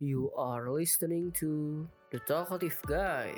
You 0.00 0.32
are 0.32 0.72
listening 0.72 1.32
to 1.44 1.84
The 2.08 2.24
Talkative 2.24 2.80
Guy. 2.88 3.36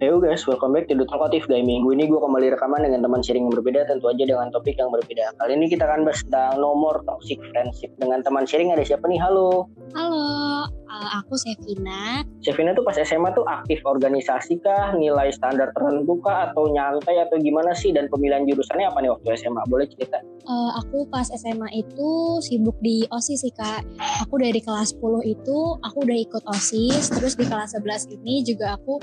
Yo 0.00 0.20
guys, 0.20 0.44
welcome 0.44 0.76
back 0.76 0.84
to 0.88 0.96
The 0.96 1.08
Talkative 1.08 1.48
Guy. 1.48 1.64
Minggu 1.64 1.96
ini 1.96 2.12
gue 2.12 2.20
kembali 2.20 2.52
rekaman 2.60 2.84
dengan 2.84 3.08
teman 3.08 3.24
sharing 3.24 3.48
yang 3.48 3.56
berbeda, 3.56 3.88
tentu 3.88 4.12
aja 4.12 4.24
dengan 4.24 4.52
topik 4.52 4.76
yang 4.76 4.92
berbeda. 4.92 5.32
Kali 5.40 5.56
ini 5.56 5.72
kita 5.72 5.88
akan 5.88 6.04
bahas 6.04 6.20
tentang 6.28 6.60
nomor 6.60 7.00
toxic 7.08 7.40
friendship. 7.48 7.88
Dengan 7.96 8.20
teman 8.20 8.44
sharing 8.44 8.76
ada 8.76 8.84
siapa 8.84 9.08
nih? 9.08 9.16
Halo. 9.16 9.64
Halo, 9.96 10.24
uh, 11.00 11.10
aku 11.24 11.34
Sevina. 11.40 12.22
Sevina 12.44 12.76
tuh 12.76 12.84
pas 12.84 12.94
SMA 13.00 13.32
tuh 13.32 13.48
aktif 13.48 13.80
organisasi 13.88 14.60
kah? 14.60 14.92
Nilai 14.94 15.32
standar 15.32 15.72
tertentu 15.72 16.20
kah? 16.20 16.52
Atau 16.52 16.68
nyantai 16.68 17.24
atau 17.24 17.40
gimana 17.40 17.72
sih? 17.72 17.90
Dan 17.90 18.12
pemilihan 18.12 18.44
jurusannya 18.44 18.86
apa 18.92 18.98
nih 19.00 19.10
waktu 19.16 19.28
SMA? 19.40 19.62
Boleh 19.66 19.88
cerita? 19.88 20.20
Uh, 20.44 20.70
aku 20.76 21.08
pas 21.08 21.26
SMA 21.32 21.72
itu 21.72 22.10
sibuk 22.44 22.76
di 22.84 23.08
OSIS 23.08 23.40
sih 23.40 23.52
kak. 23.56 23.82
Aku 24.28 24.36
dari 24.36 24.60
kelas 24.60 24.92
10 25.00 25.24
itu 25.24 25.58
aku 25.80 25.98
udah 26.04 26.18
ikut 26.20 26.42
OSIS. 26.44 27.08
Terus 27.16 27.34
di 27.40 27.48
kelas 27.48 27.72
11 27.72 28.20
ini 28.20 28.44
juga 28.44 28.76
aku 28.76 29.00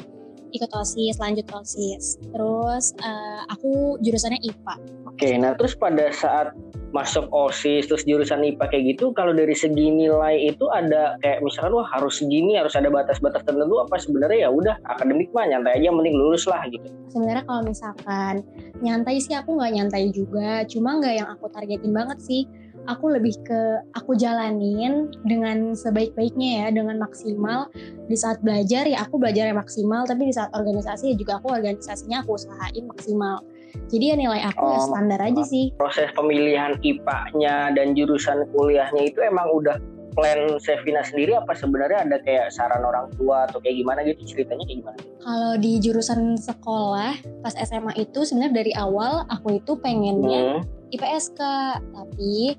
ikut 0.51 0.71
OSIS, 0.71 1.19
lanjut 1.19 1.47
OSIS. 1.51 2.19
Terus 2.31 2.95
uh, 3.03 3.41
aku 3.51 3.99
jurusannya 4.03 4.39
IPA. 4.43 4.75
Oke, 5.09 5.29
nah 5.39 5.57
terus 5.57 5.73
pada 5.73 6.11
saat 6.13 6.53
masuk 6.95 7.27
OSIS 7.35 7.87
terus 7.91 8.07
jurusan 8.07 8.43
IPA 8.47 8.65
kayak 8.71 8.83
gitu 8.95 9.11
kalau 9.11 9.35
dari 9.35 9.51
segi 9.51 9.91
nilai 9.91 10.39
itu 10.39 10.71
ada 10.71 11.19
kayak 11.19 11.43
misalkan 11.43 11.75
wah 11.75 11.87
harus 11.91 12.23
segini 12.23 12.55
harus 12.55 12.73
ada 12.79 12.87
batas-batas 12.87 13.43
tertentu 13.43 13.75
apa 13.83 13.99
sebenarnya 13.99 14.47
ya 14.47 14.49
udah 14.49 14.75
akademik 14.87 15.27
mah 15.35 15.45
nyantai 15.51 15.83
aja 15.83 15.91
mending 15.91 16.15
lulus 16.15 16.47
lah 16.47 16.63
gitu. 16.71 16.87
Sebenarnya 17.11 17.43
kalau 17.43 17.61
misalkan 17.67 18.43
nyantai 18.79 19.19
sih 19.19 19.35
aku 19.35 19.59
nggak 19.59 19.73
nyantai 19.75 20.09
juga, 20.15 20.63
cuma 20.63 20.95
nggak 20.99 21.13
yang 21.19 21.27
aku 21.27 21.51
targetin 21.51 21.91
banget 21.91 22.19
sih 22.23 22.47
aku 22.87 23.13
lebih 23.13 23.35
ke 23.43 23.83
aku 23.93 24.15
jalanin 24.15 25.11
dengan 25.27 25.75
sebaik-baiknya 25.75 26.65
ya 26.65 26.67
dengan 26.71 26.97
maksimal. 26.97 27.69
Di 28.07 28.15
saat 28.15 28.39
belajar 28.39 28.87
ya 28.87 29.03
aku 29.03 29.19
belajar 29.19 29.51
yang 29.51 29.59
maksimal 29.59 30.07
tapi 30.07 30.31
di 30.31 30.33
saat 30.33 30.49
organisasi 30.55 31.13
ya 31.13 31.15
juga 31.19 31.37
aku 31.43 31.51
organisasinya 31.51 32.23
aku 32.23 32.39
usahain 32.39 32.87
maksimal. 32.87 33.43
Jadi 33.87 34.03
ya 34.11 34.15
nilai 34.17 34.41
aku 34.47 34.63
ya 34.63 34.67
oh, 34.67 34.73
ya 34.73 34.79
standar 34.87 35.19
aja 35.21 35.43
sih. 35.45 35.75
Proses 35.77 36.09
pemilihan 36.15 36.79
IPA-nya 36.81 37.75
dan 37.75 37.93
jurusan 37.93 38.47
kuliahnya 38.55 39.11
itu 39.11 39.19
emang 39.21 39.47
udah 39.53 39.77
plan 40.17 40.57
Sevina 40.57 41.05
sendiri 41.05 41.37
apa 41.37 41.53
sebenarnya 41.53 42.09
ada 42.09 42.17
kayak 42.25 42.49
saran 42.49 42.81
orang 42.81 43.13
tua 43.21 43.45
atau 43.45 43.61
kayak 43.61 43.77
gimana 43.85 44.01
gitu? 44.01 44.33
Ceritanya 44.33 44.65
kayak 44.65 44.79
gimana? 44.81 44.99
Kalau 45.21 45.53
di 45.61 45.71
jurusan 45.77 46.41
sekolah 46.41 47.13
pas 47.45 47.53
SMA 47.53 47.93
itu 48.01 48.25
sebenarnya 48.25 48.65
dari 48.65 48.73
awal 48.73 49.29
aku 49.29 49.61
itu 49.61 49.77
pengennya 49.77 50.57
hmm. 50.57 50.91
IPS 50.97 51.37
kak. 51.37 51.85
Tapi 51.93 52.57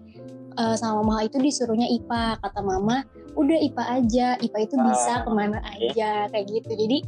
uh, 0.58 0.74
sama 0.74 1.00
mama 1.06 1.24
itu 1.24 1.38
disuruhnya 1.38 1.86
IPA 1.86 2.42
kata 2.42 2.60
mama 2.60 3.06
udah 3.38 3.58
IPA 3.62 3.84
aja. 4.02 4.28
IPA 4.42 4.58
itu 4.66 4.74
bisa 4.76 5.12
uh, 5.14 5.22
ke 5.24 5.30
mana 5.30 5.58
aja 5.62 6.26
kayak 6.28 6.46
gitu. 6.50 6.70
Jadi 6.74 6.98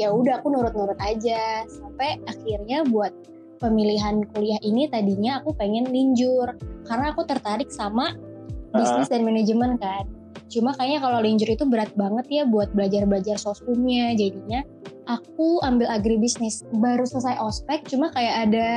ya 0.00 0.10
udah 0.10 0.40
aku 0.40 0.48
nurut-nurut 0.50 0.96
aja. 0.98 1.68
Sampai 1.68 2.18
akhirnya 2.24 2.82
buat 2.88 3.12
pemilihan 3.60 4.24
kuliah 4.32 4.58
ini 4.64 4.88
tadinya 4.88 5.44
aku 5.44 5.52
pengen 5.54 5.86
linjur. 5.92 6.56
Karena 6.88 7.12
aku 7.12 7.28
tertarik 7.28 7.68
sama 7.68 8.16
bisnis 8.72 9.12
dan 9.12 9.22
manajemen 9.22 9.76
kan. 9.76 10.08
Cuma 10.50 10.74
kayaknya 10.76 11.00
kalau 11.04 11.18
linjur 11.22 11.48
itu 11.50 11.64
berat 11.68 11.92
banget 11.94 12.26
ya 12.30 12.42
buat 12.48 12.72
belajar-belajar 12.74 13.38
soskumnya 13.38 14.12
jadinya 14.16 14.64
aku 15.06 15.60
ambil 15.62 15.88
agribisnis. 15.92 16.64
Baru 16.72 17.04
selesai 17.04 17.38
ospek 17.40 17.86
cuma 17.88 18.10
kayak 18.12 18.34
ada 18.50 18.68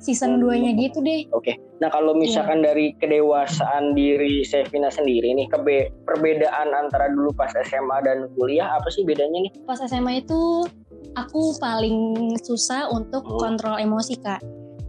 season 0.00 0.40
2-nya 0.40 0.72
hmm. 0.72 0.80
gitu 0.80 0.98
deh. 1.04 1.28
Oke. 1.30 1.54
Okay. 1.54 1.56
Nah, 1.84 1.92
kalau 1.92 2.16
misalkan 2.16 2.64
yeah. 2.64 2.72
dari 2.72 2.86
kedewasaan 2.96 3.92
diri 3.92 4.42
Sevina 4.42 4.88
sendiri 4.88 5.36
nih, 5.36 5.46
kebe 5.52 5.92
perbedaan 6.08 6.72
antara 6.72 7.12
dulu 7.12 7.30
pas 7.36 7.52
SMA 7.52 7.98
dan 8.02 8.26
kuliah 8.34 8.80
apa 8.80 8.88
sih 8.88 9.04
bedanya 9.04 9.44
nih? 9.44 9.52
Pas 9.68 9.80
SMA 9.80 10.24
itu 10.24 10.66
aku 11.14 11.54
paling 11.60 12.32
susah 12.40 12.88
untuk 12.90 13.22
hmm. 13.28 13.38
kontrol 13.38 13.76
emosi, 13.76 14.16
Kak. 14.18 14.40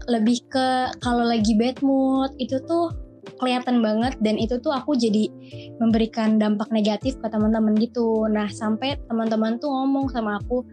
Lebih 0.10 0.48
ke 0.50 0.68
kalau 1.04 1.28
lagi 1.28 1.54
bad 1.60 1.84
mood 1.86 2.34
itu 2.42 2.58
tuh 2.66 2.90
kelihatan 3.38 3.86
banget 3.86 4.18
dan 4.22 4.38
itu 4.38 4.58
tuh 4.62 4.74
aku 4.74 4.98
jadi 4.98 5.30
memberikan 5.78 6.42
dampak 6.42 6.70
negatif 6.74 7.18
ke 7.22 7.28
teman-teman 7.30 7.78
gitu. 7.78 8.26
Nah, 8.26 8.50
sampai 8.50 8.98
teman-teman 9.06 9.62
tuh 9.62 9.70
ngomong 9.70 10.10
sama 10.10 10.42
aku 10.42 10.66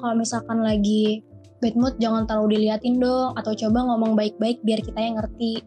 kalau 0.00 0.16
misalkan 0.16 0.64
lagi 0.64 1.20
bad 1.60 1.76
mood 1.76 1.94
jangan 2.00 2.24
terlalu 2.24 2.58
diliatin 2.58 2.98
dong 2.98 3.36
atau 3.36 3.52
coba 3.54 3.78
ngomong 3.92 4.12
baik-baik 4.16 4.58
biar 4.64 4.80
kita 4.80 4.98
yang 5.00 5.16
ngerti 5.20 5.60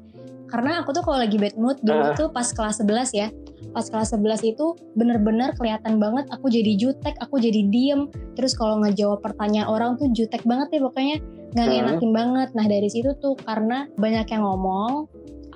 karena 0.54 0.86
aku 0.86 0.94
tuh 0.94 1.02
kalau 1.02 1.18
lagi 1.18 1.38
bad 1.42 1.58
mood 1.58 1.82
dulu 1.82 2.14
uh. 2.14 2.14
tuh 2.14 2.30
pas 2.30 2.46
kelas 2.46 2.82
11 2.82 3.14
ya 3.18 3.28
pas 3.74 3.86
kelas 3.90 4.14
11 4.14 4.54
itu 4.54 4.78
bener-bener 4.94 5.50
kelihatan 5.58 5.98
banget 5.98 6.30
aku 6.30 6.46
jadi 6.52 6.78
jutek 6.78 7.18
aku 7.18 7.42
jadi 7.42 7.66
diem 7.74 8.06
terus 8.38 8.54
kalau 8.54 8.78
ngejawab 8.86 9.26
pertanyaan 9.26 9.66
orang 9.66 9.98
tuh 9.98 10.14
jutek 10.14 10.46
banget 10.46 10.78
ya 10.78 10.80
pokoknya 10.86 11.18
nggak 11.58 11.66
uh. 11.66 11.74
ngenakin 11.74 12.12
banget 12.14 12.50
nah 12.54 12.66
dari 12.70 12.90
situ 12.90 13.18
tuh 13.18 13.34
karena 13.42 13.90
banyak 13.98 14.30
yang 14.30 14.46
ngomong 14.46 15.10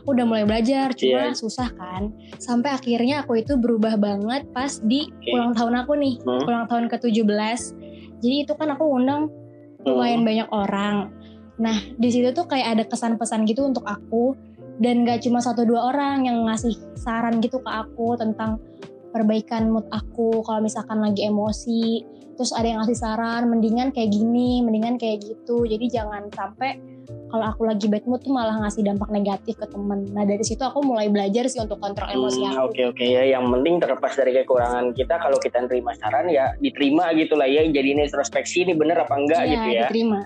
aku 0.08 0.16
udah 0.16 0.26
mulai 0.26 0.46
belajar 0.48 0.96
cuma 0.96 1.30
yeah. 1.30 1.36
susah 1.36 1.70
kan 1.76 2.16
sampai 2.40 2.72
akhirnya 2.74 3.28
aku 3.28 3.44
itu 3.44 3.60
berubah 3.60 4.00
banget 4.00 4.48
pas 4.56 4.80
di 4.82 5.12
okay. 5.12 5.36
ulang 5.36 5.52
tahun 5.52 5.84
aku 5.84 5.94
nih 6.00 6.16
hmm. 6.24 6.48
ulang 6.48 6.66
tahun 6.72 6.88
ke 6.88 6.98
17 7.12 7.28
jadi 8.24 8.36
itu 8.48 8.54
kan 8.56 8.72
aku 8.72 8.88
undang 8.88 9.30
lumayan 9.88 10.22
banyak 10.28 10.50
orang. 10.52 11.12
Nah 11.58 11.78
di 11.96 12.10
situ 12.12 12.30
tuh 12.36 12.46
kayak 12.46 12.78
ada 12.78 12.84
kesan-pesan 12.86 13.48
gitu 13.48 13.66
untuk 13.66 13.88
aku. 13.88 14.36
Dan 14.78 15.10
gak 15.10 15.26
cuma 15.26 15.42
satu 15.42 15.66
dua 15.66 15.90
orang 15.90 16.30
yang 16.30 16.46
ngasih 16.46 16.78
saran 16.94 17.42
gitu 17.42 17.58
ke 17.58 17.66
aku 17.66 18.14
tentang 18.14 18.62
perbaikan 19.10 19.74
mood 19.74 19.90
aku 19.90 20.46
kalau 20.46 20.62
misalkan 20.62 21.02
lagi 21.02 21.26
emosi. 21.26 22.06
Terus 22.38 22.54
ada 22.54 22.70
yang 22.70 22.86
ngasih 22.86 23.02
saran 23.02 23.50
mendingan 23.50 23.90
kayak 23.90 24.14
gini 24.14 24.62
mendingan 24.62 25.02
kayak 25.02 25.26
gitu. 25.26 25.66
Jadi 25.66 25.90
jangan 25.90 26.30
sampai 26.30 26.78
kalau 27.28 27.46
aku 27.48 27.62
lagi 27.68 27.86
bad 27.92 28.04
mood 28.08 28.22
tuh 28.24 28.34
malah 28.34 28.56
ngasih 28.64 28.84
dampak 28.88 29.10
negatif 29.12 29.56
ke 29.60 29.68
temen 29.68 30.08
nah 30.12 30.24
dari 30.24 30.44
situ 30.44 30.64
aku 30.64 30.80
mulai 30.84 31.12
belajar 31.12 31.48
sih 31.52 31.60
untuk 31.60 31.80
kontrol 31.80 32.08
emosi 32.08 32.42
hmm, 32.44 32.50
aku 32.54 32.58
oke 32.58 32.72
okay, 32.72 32.84
oke 32.88 32.98
okay. 32.98 33.08
ya 33.14 33.24
yang 33.38 33.46
penting 33.52 33.80
terlepas 33.84 34.14
dari 34.16 34.32
kekurangan 34.42 34.86
kita 34.96 35.16
kalau 35.20 35.38
kita 35.40 35.58
terima 35.68 35.92
saran 35.98 36.28
ya 36.32 36.56
diterima 36.60 37.12
gitu 37.16 37.36
lah 37.36 37.48
ya 37.48 37.68
jadi 37.68 37.88
ini 37.98 38.08
introspeksi 38.08 38.68
ini 38.68 38.74
bener 38.76 39.00
apa 39.04 39.14
enggak 39.16 39.42
iya, 39.44 39.52
gitu 39.52 39.68
ya 39.72 39.82
diterima 39.88 40.20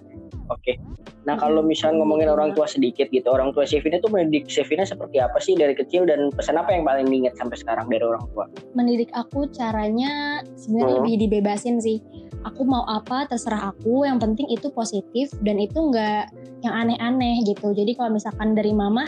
Oke. 0.51 0.75
Nah 1.23 1.39
kalau 1.39 1.63
misalnya 1.63 2.03
ngomongin 2.03 2.27
orang 2.27 2.51
tua 2.51 2.67
sedikit 2.67 3.07
gitu, 3.07 3.29
orang 3.31 3.55
tua 3.55 3.63
Sevina 3.63 4.01
tuh 4.03 4.11
mendidik 4.11 4.51
Sevina 4.51 4.83
seperti 4.83 5.23
apa 5.23 5.39
sih 5.39 5.55
dari 5.55 5.71
kecil 5.71 6.03
dan 6.03 6.33
pesan 6.35 6.59
apa 6.59 6.75
yang 6.75 6.83
paling 6.83 7.07
diingat 7.07 7.39
sampai 7.39 7.55
sekarang 7.55 7.87
dari 7.87 8.03
orang 8.03 8.23
tua? 8.35 8.45
Mendidik 8.75 9.13
aku 9.15 9.47
caranya 9.53 10.43
sebenarnya 10.59 10.91
hmm. 10.91 10.99
lebih 10.99 11.13
dibebasin 11.27 11.79
sih. 11.79 12.03
Aku 12.41 12.65
mau 12.65 12.81
apa 12.89 13.29
terserah 13.29 13.69
aku, 13.69 14.05
yang 14.05 14.17
penting 14.17 14.49
itu 14.49 14.73
positif 14.73 15.29
dan 15.45 15.61
itu 15.61 15.77
nggak 15.77 16.33
yang 16.65 16.73
aneh-aneh 16.73 17.45
gitu. 17.45 17.73
Jadi 17.73 17.93
kalau 17.93 18.17
misalkan 18.17 18.57
dari 18.57 18.73
mama, 18.73 19.05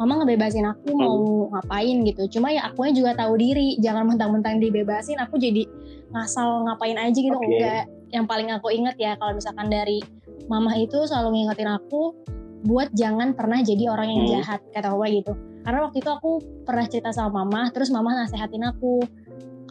mama 0.00 0.22
ngebebasin 0.24 0.64
aku 0.64 0.92
hmm. 0.92 1.00
mau 1.00 1.16
ngapain 1.52 1.96
gitu. 2.08 2.22
Cuma 2.38 2.48
ya 2.48 2.68
akunya 2.68 2.92
juga 2.96 3.10
tahu 3.18 3.36
diri, 3.36 3.76
jangan 3.80 4.08
mentang-mentang 4.08 4.56
dibebasin 4.56 5.20
aku 5.20 5.36
jadi 5.36 5.68
ngasal 6.12 6.68
ngapain 6.68 6.96
aja 6.96 7.18
gitu 7.18 7.36
okay. 7.36 7.48
enggak. 7.48 7.84
Yang 8.12 8.24
paling 8.28 8.48
aku 8.52 8.68
inget 8.72 8.96
ya 8.96 9.16
kalau 9.20 9.36
misalkan 9.36 9.68
dari 9.68 10.00
mama 10.48 10.72
itu 10.76 11.04
selalu 11.08 11.40
ngingetin 11.40 11.70
aku 11.70 12.16
buat 12.62 12.94
jangan 12.94 13.34
pernah 13.34 13.58
jadi 13.60 13.90
orang 13.90 14.08
yang 14.10 14.22
hmm. 14.22 14.32
jahat 14.38 14.60
kata 14.70 14.94
gue 14.94 15.08
gitu 15.22 15.32
karena 15.62 15.78
waktu 15.86 15.98
itu 16.02 16.10
aku 16.10 16.30
pernah 16.62 16.86
cerita 16.86 17.10
sama 17.10 17.42
mama 17.42 17.70
terus 17.74 17.90
mama 17.90 18.14
nasehatin 18.14 18.66
aku 18.66 19.02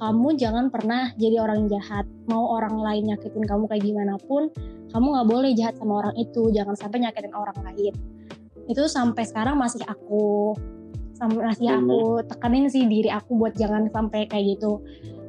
kamu 0.01 0.33
jangan 0.33 0.73
pernah 0.73 1.13
jadi 1.13 1.45
orang 1.45 1.69
jahat. 1.69 2.09
Mau 2.25 2.57
orang 2.57 2.73
lain 2.81 3.13
nyakitin 3.13 3.45
kamu 3.45 3.69
kayak 3.69 3.85
gimana 3.85 4.17
pun 4.17 4.49
kamu 4.89 5.05
nggak 5.13 5.27
boleh 5.29 5.51
jahat 5.53 5.77
sama 5.77 6.01
orang 6.01 6.15
itu. 6.17 6.49
Jangan 6.49 6.73
sampai 6.73 7.05
nyakitin 7.05 7.37
orang 7.37 7.57
lain. 7.61 7.93
Itu 8.65 8.89
sampai 8.89 9.21
sekarang 9.29 9.61
masih 9.61 9.85
aku 9.85 10.57
sampai 11.13 11.53
masih 11.53 11.69
hmm. 11.69 11.77
aku 11.85 11.99
tekanin 12.25 12.65
sih 12.65 12.89
diri 12.89 13.13
aku 13.13 13.37
buat 13.37 13.53
jangan 13.53 13.85
sampai 13.93 14.25
kayak 14.25 14.57
gitu. 14.57 14.81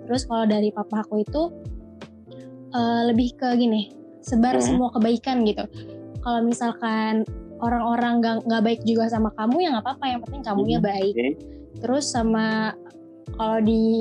Terus 0.08 0.24
kalau 0.24 0.48
dari 0.48 0.72
papa 0.72 1.04
aku 1.04 1.20
itu 1.20 1.52
uh, 2.72 3.02
lebih 3.12 3.36
ke 3.36 3.52
gini 3.60 3.92
sebar 4.24 4.56
hmm. 4.56 4.64
semua 4.64 4.88
kebaikan 4.96 5.44
gitu. 5.44 5.68
Kalau 6.24 6.40
misalkan 6.40 7.28
orang-orang 7.60 8.24
gak, 8.24 8.36
gak 8.48 8.62
baik 8.64 8.80
juga 8.88 9.12
sama 9.12 9.28
kamu 9.36 9.68
ya 9.68 9.68
nggak 9.76 9.84
apa-apa. 9.84 10.04
Yang 10.16 10.20
penting 10.24 10.42
kamunya 10.48 10.78
hmm. 10.80 10.88
baik. 10.88 11.14
Terus 11.84 12.08
sama 12.08 12.72
kalau 13.36 13.60
di 13.60 14.00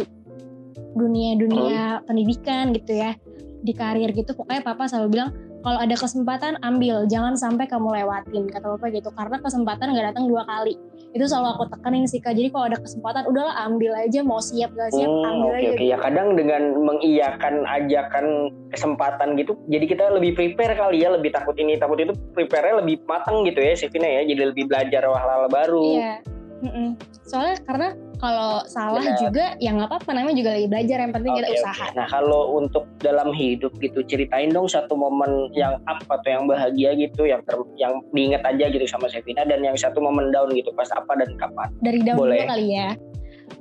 dunia 0.95 1.37
dunia 1.37 1.83
hmm. 1.99 2.05
pendidikan 2.07 2.75
gitu 2.75 2.93
ya 2.95 3.15
di 3.61 3.73
karir 3.77 4.09
gitu 4.11 4.33
pokoknya 4.33 4.65
papa 4.65 4.89
selalu 4.89 5.07
bilang 5.21 5.29
kalau 5.61 5.77
ada 5.77 5.93
kesempatan 5.93 6.57
ambil 6.65 7.05
jangan 7.05 7.37
sampai 7.37 7.69
kamu 7.69 7.93
lewatin 7.93 8.49
kata 8.49 8.65
bapak 8.77 8.97
gitu. 8.97 9.13
Karena 9.13 9.37
kesempatan 9.37 9.93
nggak 9.93 10.05
datang 10.13 10.25
dua 10.25 10.41
kali. 10.49 10.73
Itu 11.13 11.29
selalu 11.29 11.47
aku 11.53 11.63
tekanin 11.69 12.05
sih 12.09 12.17
kak. 12.17 12.33
Jadi 12.33 12.49
kalau 12.49 12.65
ada 12.73 12.81
kesempatan 12.81 13.29
udahlah 13.29 13.55
ambil 13.69 13.93
aja 13.93 14.25
mau 14.25 14.41
siap 14.41 14.73
gak 14.73 14.89
siap 14.95 15.05
Hmm, 15.05 15.29
ambil 15.37 15.51
oke 15.53 15.57
aja 15.61 15.69
oke. 15.77 15.85
Ya 15.85 15.97
kadang 16.01 16.27
dengan 16.33 16.61
mengiyakan 16.81 17.55
ajakan 17.67 18.25
kesempatan 18.73 19.35
gitu 19.35 19.53
jadi 19.67 19.85
kita 19.85 20.03
lebih 20.15 20.31
prepare 20.33 20.73
kali 20.79 21.03
ya 21.03 21.11
lebih 21.11 21.35
takut 21.35 21.53
ini 21.59 21.75
takut 21.75 21.99
itu 21.99 22.15
prepare 22.31 22.79
lebih 22.79 23.03
matang 23.03 23.43
gitu 23.43 23.59
ya 23.59 23.75
Sivina 23.75 24.07
ya 24.07 24.23
jadi 24.23 24.49
lebih 24.55 24.71
belajar 24.71 25.03
hal-hal 25.05 25.51
baru. 25.51 25.85
Iya. 25.99 26.15
Mm-mm. 26.61 26.93
soalnya 27.25 27.57
karena 27.65 27.89
kalau 28.21 28.61
salah 28.63 29.01
Benar. 29.01 29.17
juga 29.17 29.45
ya 29.57 29.73
nggak 29.73 29.89
apa-apa 29.89 30.09
namanya 30.13 30.37
juga 30.37 30.49
lagi 30.53 30.67
belajar 30.67 30.97
yang 30.99 31.11
penting 31.11 31.33
kita 31.33 31.47
Oke, 31.47 31.57
usaha 31.57 31.73
oke. 31.81 31.95
Nah 31.97 32.07
kalau 32.07 32.41
untuk 32.55 32.83
dalam 32.97 33.29
hidup 33.31 33.73
gitu 33.75 33.99
ceritain 34.03 34.47
dong 34.47 34.69
satu 34.69 34.93
momen 34.93 35.31
yang 35.51 35.81
up 35.83 35.99
atau 36.05 36.29
yang 36.29 36.45
bahagia 36.45 36.93
gitu 36.95 37.25
yang 37.25 37.41
ter, 37.41 37.57
yang 37.75 37.93
diingat 38.11 38.45
aja 38.45 38.69
gitu 38.69 38.85
sama 38.85 39.09
Sevina 39.09 39.41
dan 39.41 39.59
yang 39.59 39.73
satu 39.73 39.97
momen 39.97 40.29
down 40.29 40.47
gitu 40.51 40.69
pas 40.71 40.87
apa 40.91 41.17
dan 41.17 41.33
kapan. 41.35 41.67
dari 41.81 41.99
daun 41.99 42.21
Boleh. 42.21 42.39
dulu 42.39 42.51
kali 42.51 42.67
ya 42.71 42.89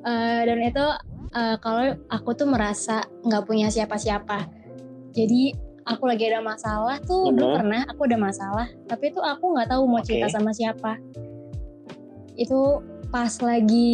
Eh, 0.01 0.43
dan 0.45 0.59
itu 0.61 0.87
eh, 1.33 1.57
kalau 1.59 1.83
aku 2.07 2.31
tuh 2.33 2.47
merasa 2.47 3.03
nggak 3.21 3.43
punya 3.43 3.67
siapa-siapa 3.67 4.47
jadi 5.11 5.51
aku 5.83 6.07
lagi 6.07 6.25
ada 6.25 6.39
masalah 6.39 7.01
tuh 7.01 7.29
dulu 7.29 7.49
Mhm. 7.49 7.57
pernah 7.57 7.83
aku 7.85 8.01
ada 8.05 8.15
masalah 8.17 8.69
tapi 8.87 9.11
tuh 9.11 9.21
aku 9.21 9.51
nggak 9.51 9.69
tahu 9.69 9.83
mau 9.85 9.99
cerita 9.99 10.27
Oke. 10.27 10.35
sama 10.37 10.53
siapa 10.53 10.95
itu 12.35 12.61
pas 13.11 13.31
lagi 13.43 13.91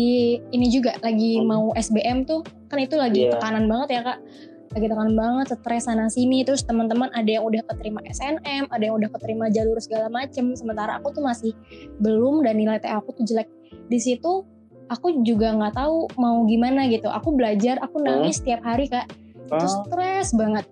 ini 0.51 0.67
juga 0.69 0.93
lagi 1.01 1.41
Hmm. 1.41 1.49
mau 1.49 1.65
SBM 1.73 2.25
tuh 2.25 2.41
kan 2.69 2.79
itu 2.79 2.95
lagi 2.95 3.27
Iya. 3.27 3.37
tekanan 3.37 3.65
banget 3.65 3.89
ya 3.91 4.01
kak 4.05 4.19
lagi 4.73 4.87
tekanan 4.87 5.15
banget 5.15 5.47
stres 5.55 5.85
sana 5.85 6.05
sini 6.07 6.45
terus 6.45 6.61
teman-teman 6.63 7.09
ada 7.11 7.25
yang 7.27 7.45
udah 7.45 7.65
keterima 7.65 8.05
SNM 8.05 8.69
ada 8.69 8.83
yang 8.83 8.95
udah 8.95 9.09
keterima 9.09 9.49
jalur 9.49 9.81
segala 9.81 10.07
macem 10.07 10.53
sementara 10.53 11.01
aku 11.01 11.11
tuh 11.11 11.25
masih 11.25 11.57
belum 11.97 12.45
dan 12.45 12.55
nilai 12.55 12.77
TA 12.77 13.01
aku 13.01 13.17
tuh 13.17 13.25
jelek 13.25 13.49
di 13.89 13.97
situ 13.97 14.45
aku 14.87 15.25
juga 15.25 15.51
nggak 15.51 15.75
tahu 15.75 16.13
mau 16.15 16.45
gimana 16.45 16.85
gitu 16.87 17.09
aku 17.09 17.33
belajar 17.33 17.81
aku 17.81 17.99
nangis 17.99 18.37
setiap 18.37 18.61
hari 18.63 18.87
kak 18.87 19.09
itu 19.47 19.65
Oh. 19.65 19.73
stres 19.87 20.35
banget 20.35 20.67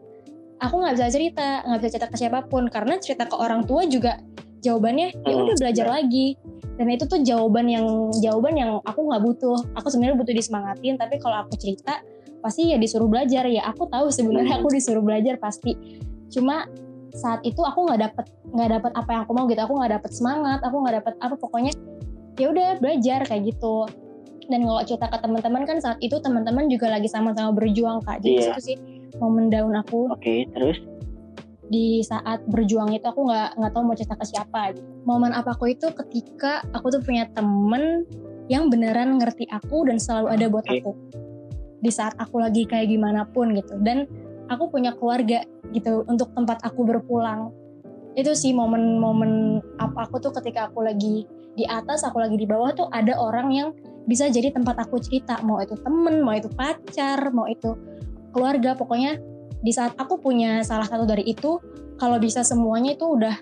aku 0.59 0.75
nggak 0.77 0.95
bisa 0.95 1.07
cerita 1.09 1.63
nggak 1.65 1.79
bisa 1.79 1.91
cerita 1.95 2.09
ke 2.09 2.17
siapa 2.19 2.39
pun 2.45 2.69
karena 2.69 2.99
cerita 2.99 3.25
ke 3.25 3.35
orang 3.35 3.65
tua 3.65 3.87
juga 3.87 4.21
jawabannya 4.65 5.13
ya 5.15 5.31
Hmm, 5.31 5.45
udah 5.45 5.57
belajar 5.61 5.87
lagi. 5.87 6.41
Dan 6.75 6.91
itu 6.91 7.05
tuh 7.05 7.23
jawaban 7.23 7.71
yang 7.71 7.87
jawaban 8.19 8.55
yang 8.57 8.71
aku 8.83 9.01
nggak 9.05 9.23
butuh. 9.23 9.59
Aku 9.79 9.93
sebenarnya 9.93 10.19
butuh 10.19 10.35
disemangatin 10.35 10.97
tapi 10.97 11.21
kalau 11.21 11.45
aku 11.45 11.55
cerita 11.55 12.03
pasti 12.41 12.73
ya 12.73 12.81
disuruh 12.81 13.07
belajar. 13.07 13.47
Ya 13.47 13.63
aku 13.65 13.87
tahu 13.87 14.11
sebenarnya 14.11 14.59
Hmm. 14.59 14.65
aku 14.65 14.75
disuruh 14.75 15.05
belajar 15.05 15.39
pasti. 15.39 15.77
Cuma 16.33 16.67
saat 17.15 17.47
itu 17.47 17.63
aku 17.63 17.87
nggak 17.87 18.01
dapet 18.03 18.27
nggak 18.51 18.71
dapet 18.75 18.93
apa 18.97 19.11
yang 19.13 19.23
aku 19.23 19.33
mau 19.33 19.45
gitu. 19.47 19.61
Aku 19.61 19.75
nggak 19.79 19.93
dapet 20.01 20.11
semangat 20.11 20.59
aku 20.65 20.77
nggak 20.83 20.95
dapet 20.99 21.15
apa. 21.21 21.35
Pokoknya 21.37 21.73
ya 22.35 22.47
udah 22.51 22.69
belajar 22.83 23.23
kayak 23.23 23.55
gitu. 23.55 23.87
Dan 24.45 24.67
kalau 24.67 24.83
cerita 24.83 25.07
ke 25.09 25.19
teman-teman 25.23 25.63
kan 25.65 25.79
saat 25.79 25.97
itu 26.01 26.19
teman-teman 26.19 26.67
juga 26.67 26.91
lagi 26.91 27.07
sama-sama 27.07 27.55
berjuang 27.55 28.03
kak. 28.03 28.19
Jadi 28.21 28.35
Iya. 28.35 28.51
itu 28.51 28.61
sih 28.61 28.77
momen 29.17 29.47
down 29.47 29.73
aku. 29.73 30.11
Oke 30.11 30.51
terus 30.51 30.83
di 31.73 32.05
saat 32.05 32.45
berjuang 32.45 32.93
itu 32.93 33.07
aku 33.09 33.25
nggak 33.25 33.57
nggak 33.57 33.73
tahu 33.73 33.83
mau 33.85 33.97
cerita 33.97 34.17
ke 34.21 34.27
siapa. 34.29 34.61
Gitu. 34.73 34.83
momen 35.05 35.33
apa 35.33 35.53
aku 35.57 35.73
itu 35.73 35.89
ketika 35.93 36.65
aku 36.73 36.93
tuh 36.93 37.01
punya 37.05 37.29
temen 37.33 38.05
yang 38.49 38.69
beneran 38.69 39.17
ngerti 39.17 39.49
aku 39.49 39.89
dan 39.89 39.97
selalu 39.97 40.27
ada 40.33 40.47
buat 40.53 40.67
aku. 40.69 40.93
Di 41.81 41.91
saat 41.93 42.17
aku 42.21 42.41
lagi 42.41 42.65
kayak 42.69 42.89
gimana 42.93 43.29
pun 43.29 43.53
gitu. 43.57 43.77
Dan 43.81 44.09
aku 44.49 44.69
punya 44.73 44.93
keluarga 44.97 45.45
gitu 45.73 46.05
untuk 46.09 46.33
tempat 46.37 46.61
aku 46.65 46.85
berpulang. 46.85 47.53
Itu 48.15 48.37
sih 48.37 48.53
momen-momen 48.53 49.61
apa 49.81 50.09
aku 50.09 50.21
tuh 50.21 50.33
ketika 50.41 50.69
aku 50.71 50.85
lagi 50.85 51.25
di 51.55 51.65
atas 51.67 52.03
aku 52.03 52.19
lagi 52.19 52.37
di 52.37 52.47
bawah 52.47 52.75
tuh 52.75 52.89
ada 52.91 53.15
orang 53.17 53.49
yang 53.53 53.69
bisa 54.05 54.29
jadi 54.29 54.53
tempat 54.53 54.85
aku 54.85 55.01
cerita. 55.01 55.41
Mau 55.41 55.61
itu 55.65 55.77
temen 55.81 56.21
mau 56.21 56.37
itu 56.37 56.49
pacar 56.53 57.33
mau 57.33 57.49
itu 57.49 57.73
keluarga. 58.37 58.77
Pokoknya 58.77 59.17
di 59.65 59.73
saat 59.73 59.97
aku 59.97 60.21
punya 60.21 60.61
salah 60.61 60.85
satu 60.85 61.09
dari 61.09 61.25
itu 61.25 61.57
kalau 61.97 62.21
bisa 62.21 62.45
semuanya 62.45 62.93
itu 62.93 63.09
udah 63.09 63.33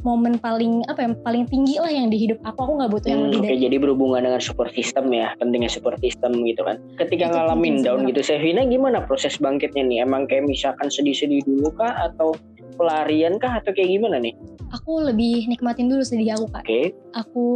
momen 0.00 0.40
paling 0.40 0.80
apa 0.88 1.04
ya 1.04 1.12
paling 1.20 1.44
tinggi 1.44 1.76
lah 1.76 1.92
yang 1.92 2.08
di 2.08 2.16
hidup 2.16 2.40
aku. 2.40 2.64
Aku 2.64 2.72
nggak 2.80 2.88
butuh 2.88 3.08
yang 3.12 3.20
Hmm, 3.20 3.28
lebih 3.28 3.40
Oke 3.44 3.48
dari 3.52 3.64
jadi 3.68 3.76
berhubungan 3.76 4.20
dengan 4.24 4.40
support 4.40 4.72
system 4.72 5.12
ya 5.12 5.36
pentingnya 5.36 5.68
support 5.68 6.00
system 6.00 6.40
gitu 6.48 6.64
kan. 6.64 6.80
Ketika 6.96 7.28
Itu 7.28 7.34
ngalamin 7.36 7.84
down 7.84 8.08
gitu 8.08 8.20
Sevina 8.24 8.64
gimana 8.64 9.04
proses 9.04 9.36
bangkitnya 9.36 9.84
nih? 9.84 9.98
Emang 10.08 10.24
kayak 10.24 10.48
misalkan 10.48 10.88
sedih-sedih 10.88 11.44
dulu 11.44 11.68
kah? 11.76 11.92
Atau 12.08 12.32
pelarian 12.80 13.36
kah? 13.36 13.60
Atau 13.60 13.76
kayak 13.76 13.92
gimana 13.92 14.16
nih? 14.16 14.32
Aku 14.72 15.04
lebih 15.04 15.50
nikmatin 15.50 15.92
dulu 15.92 16.00
sedih 16.00 16.32
aku 16.38 16.46
kak. 16.48 16.64
Oke. 16.64 16.82
Aku 17.12 17.46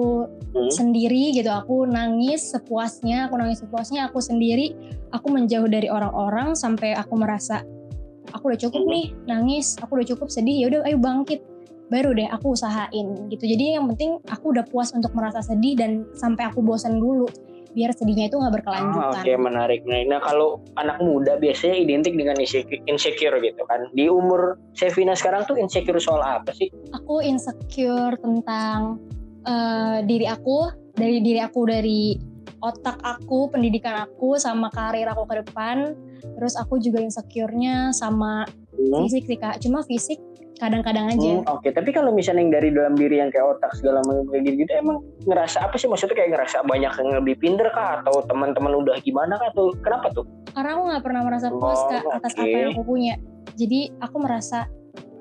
Hmm. 0.55 0.71
sendiri 0.71 1.35
gitu 1.35 1.51
aku 1.51 1.83
nangis 1.83 2.55
sepuasnya 2.55 3.27
aku 3.27 3.35
nangis 3.43 3.59
sepuasnya 3.59 4.07
aku 4.07 4.23
sendiri 4.23 4.71
aku 5.11 5.27
menjauh 5.35 5.67
dari 5.67 5.91
orang-orang 5.91 6.55
sampai 6.55 6.95
aku 6.95 7.19
merasa 7.19 7.67
aku 8.35 8.53
udah 8.53 8.61
cukup 8.61 8.83
nih 8.91 9.07
nangis 9.31 9.79
aku 9.79 10.03
udah 10.03 10.09
cukup 10.11 10.29
sedih 10.29 10.67
ya 10.67 10.67
udah 10.69 10.81
ayo 10.91 10.99
bangkit 10.99 11.41
baru 11.89 12.11
deh 12.17 12.27
aku 12.27 12.59
usahain 12.59 13.31
gitu 13.31 13.45
jadi 13.47 13.79
yang 13.79 13.87
penting 13.95 14.19
aku 14.27 14.51
udah 14.51 14.67
puas 14.67 14.91
untuk 14.91 15.15
merasa 15.15 15.41
sedih 15.45 15.79
dan 15.79 16.03
sampai 16.19 16.51
aku 16.51 16.65
bosan 16.65 16.99
dulu 16.99 17.31
biar 17.75 17.91
sedihnya 17.91 18.31
itu 18.31 18.39
nggak 18.39 18.55
berkelanjutan 18.63 19.19
Oke 19.19 19.35
menarik 19.35 19.83
menarik. 19.83 20.07
Nah 20.07 20.23
kalau 20.23 20.63
anak 20.79 21.03
muda 21.03 21.35
biasanya 21.37 21.75
identik 21.75 22.15
dengan 22.15 22.39
insecure, 22.39 23.35
gitu 23.43 23.63
kan. 23.67 23.91
Di 23.91 24.07
umur 24.07 24.63
Sevina 24.79 25.19
sekarang 25.19 25.43
tuh 25.45 25.59
insecure 25.59 25.99
soal 25.99 26.23
apa 26.23 26.55
sih? 26.55 26.71
aku 26.95 27.19
insecure 27.19 28.15
tentang 28.23 29.03
eh, 29.43 29.99
diri 30.07 30.31
aku 30.31 30.71
dari 30.95 31.19
diri 31.19 31.43
aku 31.43 31.61
dari 31.67 32.15
otak 32.59 33.01
aku 33.01 33.49
pendidikan 33.49 34.03
aku 34.03 34.37
sama 34.37 34.69
karir 34.69 35.07
aku 35.07 35.25
ke 35.25 35.41
depan 35.41 35.95
terus 36.35 36.55
aku 36.55 36.79
juga 36.79 36.99
insecure-nya 36.99 37.91
sama 37.91 38.45
Hmm. 38.75 39.07
fisik 39.07 39.25
sih 39.25 39.39
kak 39.39 39.63
cuma 39.63 39.81
fisik 39.83 40.19
kadang-kadang 40.55 41.07
aja 41.09 41.31
Hmm, 41.35 41.47
Oke, 41.49 41.71
tapi 41.71 41.91
kalau 41.91 42.11
misalnya 42.11 42.43
yang 42.43 42.53
dari 42.53 42.69
dalam 42.71 42.95
diri 42.95 43.19
yang 43.19 43.31
kayak 43.31 43.55
otak 43.55 43.75
segala 43.75 44.03
macam 44.03 44.27
kayak 44.29 44.55
gitu, 44.55 44.71
emang 44.71 44.99
ngerasa 45.25 45.63
apa 45.63 45.75
sih? 45.75 45.87
Maksudnya 45.87 46.15
kayak 46.15 46.31
ngerasa 46.31 46.63
banyak 46.63 46.93
yang 46.93 47.11
lebih 47.19 47.35
pinter 47.39 47.67
kah? 47.71 47.99
Atau 47.99 48.23
teman-teman 48.25 48.75
udah 48.77 48.99
gimana 49.01 49.35
kah? 49.35 49.51
Atau 49.51 49.75
kenapa 49.79 50.11
tuh? 50.11 50.27
karena 50.55 50.71
aku 50.71 50.83
nggak 50.87 51.03
pernah 51.03 51.23
merasa 51.27 51.49
puas 51.51 51.81
Oh, 51.83 51.87
kak 51.91 52.03
atas 52.09 52.33
apa 52.35 52.47
yang 52.47 52.71
aku 52.71 52.83
punya 52.87 53.15
jadi 53.55 53.81
aku 53.99 54.17
merasa 54.23 54.71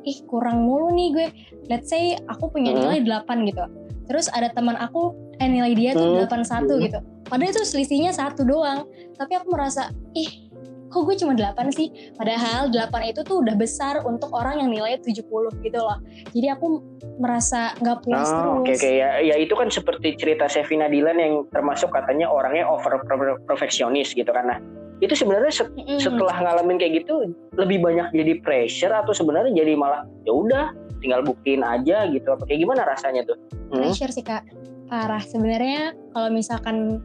ih 0.04 0.20
kurang 0.24 0.62
mulu 0.62 0.94
nih 0.94 1.10
gue 1.10 1.28
let's 1.68 1.90
say 1.90 2.14
aku 2.30 2.50
punya 2.50 2.70
Hmm. 2.72 2.94
nilai 2.94 3.00
8 3.02 3.50
gitu 3.50 3.66
terus 4.04 4.28
ada 4.28 4.50
teman 4.50 4.76
aku 4.76 5.12
eh 5.38 5.48
nilai 5.48 5.74
dia 5.74 5.92
tuh 5.94 6.20
Hmm. 6.20 6.28
81 6.28 6.68
Hmm. 6.70 6.82
gitu 6.82 7.00
padahal 7.24 7.50
itu 7.50 7.64
selisihnya 7.64 8.12
satu 8.12 8.44
doang 8.44 8.86
tapi 9.14 9.34
aku 9.34 9.48
merasa 9.50 9.88
ih 10.14 10.50
kok 10.88 11.02
gue 11.04 11.18
cuma 11.18 11.34
8 11.34 11.74
sih 11.74 11.90
padahal 12.14 12.70
8 12.70 12.78
itu 13.04 13.26
tuh 13.26 13.42
udah 13.42 13.58
besar 13.58 14.06
untuk 14.06 14.30
orang 14.30 14.62
yang 14.62 14.70
nilainya 14.70 15.02
70 15.02 15.26
gitu 15.60 15.80
loh 15.80 15.98
jadi 16.30 16.54
aku 16.54 16.86
merasa 17.18 17.74
nggak 17.80 17.98
puas 18.02 18.28
Oh, 18.28 18.62
terus 18.62 18.78
oke 18.78 18.86
oke 18.86 18.90
ya, 18.92 19.10
ya 19.20 19.36
itu 19.38 19.54
kan 19.54 19.70
seperti 19.70 20.14
cerita 20.14 20.46
Sevina 20.46 20.86
Dilan 20.86 21.18
yang 21.18 21.34
termasuk 21.50 21.90
katanya 21.90 22.30
orangnya 22.30 22.66
over 22.66 23.02
perfeksionis 23.44 24.14
gitu 24.14 24.30
kan. 24.30 24.50
Nah, 24.50 24.58
itu 24.98 25.14
sebenarnya 25.14 25.52
set- 25.52 25.74
Mm-mm. 25.74 25.98
setelah 25.98 26.34
ngalamin 26.34 26.78
kayak 26.78 27.04
gitu 27.04 27.34
lebih 27.54 27.82
banyak 27.82 28.14
jadi 28.14 28.34
pressure 28.40 28.90
atau 28.90 29.12
sebenarnya 29.12 29.54
jadi 29.54 29.74
malah 29.74 30.06
ya 30.24 30.32
udah 30.32 30.66
tinggal 31.04 31.22
buktiin 31.22 31.62
aja 31.62 32.08
gitu. 32.08 32.28
Apa 32.32 32.48
kayak 32.48 32.64
gimana 32.64 32.88
rasanya 32.88 33.28
tuh? 33.28 33.36
Hmm? 33.76 33.84
pressure 33.84 34.14
sih 34.16 34.24
kak. 34.24 34.48
Parah. 34.88 35.20
Sebenarnya 35.20 35.92
kalau 36.16 36.32
misalkan 36.32 37.04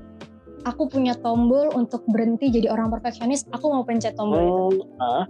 aku 0.62 0.86
punya 0.86 1.18
tombol 1.18 1.74
untuk 1.74 2.06
berhenti 2.06 2.50
jadi 2.54 2.70
orang 2.70 2.90
perfeksionis 2.94 3.46
aku 3.50 3.66
mau 3.74 3.82
pencet 3.82 4.14
tombol 4.14 4.38
itu. 4.38 4.86
Hmm, 4.98 5.02
ah, 5.02 5.24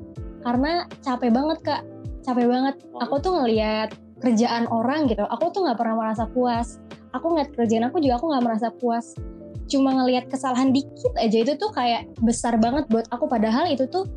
karena 0.45 0.85
capek 1.01 1.31
banget 1.33 1.59
kak. 1.65 1.83
Capek 2.23 2.45
banget. 2.45 2.77
Hmm. 2.77 3.09
aku 3.09 3.15
tuh 3.25 3.33
ngelihat 3.41 3.97
kerjaan 4.19 4.67
orang 4.67 5.07
gitu 5.07 5.23
aku 5.31 5.55
tuh 5.55 5.65
nggak 5.65 5.79
pernah 5.81 5.97
merasa 5.97 6.29
puas. 6.29 6.77
Aku 7.17 7.33
ngeliat 7.33 7.57
kerjaan 7.57 7.89
aku 7.89 8.05
juga 8.05 8.21
aku 8.21 8.29
nggak 8.29 8.45
merasa 8.45 8.69
puas. 8.69 9.17
Cuma 9.69 9.93
ngelihat 9.93 10.33
kesalahan 10.33 10.73
dikit 10.73 11.13
aja 11.21 11.45
itu 11.45 11.53
tuh 11.61 11.71
kayak 11.73 12.09
besar 12.25 12.57
banget 12.57 12.89
buat 12.89 13.05
aku. 13.13 13.29
Padahal 13.29 13.69
itu 13.69 13.85
tuh 13.89 14.09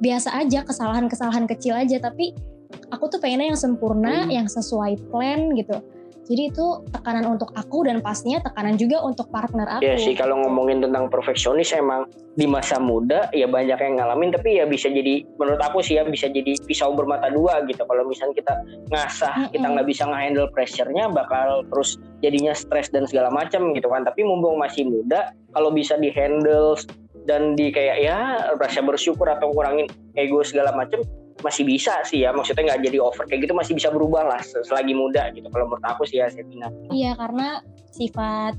biasa 0.00 0.32
aja 0.40 0.64
kesalahan-kesalahan 0.64 1.44
kecil 1.48 1.76
aja. 1.76 2.00
Tapi 2.00 2.32
aku 2.90 3.04
tuh 3.10 3.18
pengennya 3.22 3.54
yang 3.54 3.60
sempurna 3.60 4.26
Hmm. 4.26 4.30
yang 4.30 4.46
sesuai 4.50 5.10
plan 5.10 5.52
gitu 5.54 5.78
jadi 6.30 6.54
itu 6.54 6.66
tekanan 6.94 7.26
untuk 7.26 7.50
aku 7.58 7.82
dan 7.90 7.98
pastinya 7.98 8.38
tekanan 8.38 8.78
juga 8.78 9.02
untuk 9.02 9.26
partner 9.34 9.66
aku 9.66 9.82
ya 9.82 9.98
sih 9.98 10.14
kalau 10.14 10.38
ngomongin 10.46 10.78
tentang 10.78 11.10
perfeksionis 11.10 11.74
emang 11.74 12.06
di 12.38 12.46
masa 12.46 12.78
muda 12.78 13.26
ya 13.34 13.50
banyak 13.50 13.74
yang 13.74 13.98
ngalamin 13.98 14.30
tapi 14.30 14.62
ya 14.62 14.64
bisa 14.70 14.86
jadi 14.86 15.26
menurut 15.42 15.58
aku 15.58 15.82
sih 15.82 15.98
ya 15.98 16.06
bisa 16.06 16.30
jadi 16.30 16.54
pisau 16.62 16.94
bermata 16.94 17.34
dua 17.34 17.66
gitu 17.66 17.82
kalau 17.82 18.06
misalnya 18.06 18.38
kita 18.38 18.54
ngasah 18.94 19.34
Mm-mm. 19.34 19.52
kita 19.58 19.66
nggak 19.74 19.86
bisa 19.90 20.02
nge-handle 20.06 20.48
pressure-nya 20.54 21.10
bakal 21.10 21.66
terus 21.66 21.98
jadinya 22.22 22.54
stres 22.54 22.94
dan 22.94 23.10
segala 23.10 23.34
macam 23.34 23.74
gitu 23.74 23.90
kan 23.90 24.06
tapi 24.06 24.22
mumpung 24.22 24.54
masih 24.54 24.86
muda 24.86 25.34
kalau 25.50 25.74
bisa 25.74 25.98
di-handle 25.98 26.78
dan 27.26 27.58
di 27.58 27.74
kayak 27.74 28.06
ya 28.06 28.18
rasa 28.54 28.80
bersyukur 28.86 29.26
atau 29.26 29.50
kurangin 29.50 29.90
ego 30.14 30.46
segala 30.46 30.70
macam 30.72 31.02
masih 31.40 31.64
bisa 31.64 31.94
sih 32.04 32.24
ya 32.24 32.30
maksudnya 32.32 32.72
nggak 32.72 32.80
jadi 32.86 32.98
over 33.00 33.24
kayak 33.26 33.48
gitu 33.48 33.54
masih 33.56 33.72
bisa 33.76 33.88
berubah 33.88 34.24
lah 34.24 34.40
selagi 34.42 34.92
muda 34.92 35.32
gitu 35.32 35.48
kalau 35.48 35.68
menurut 35.68 35.84
aku 35.84 36.04
sih 36.04 36.20
ya 36.20 36.28
Sevina 36.28 36.68
iya 36.92 37.16
karena 37.16 37.64
sifat 37.92 38.54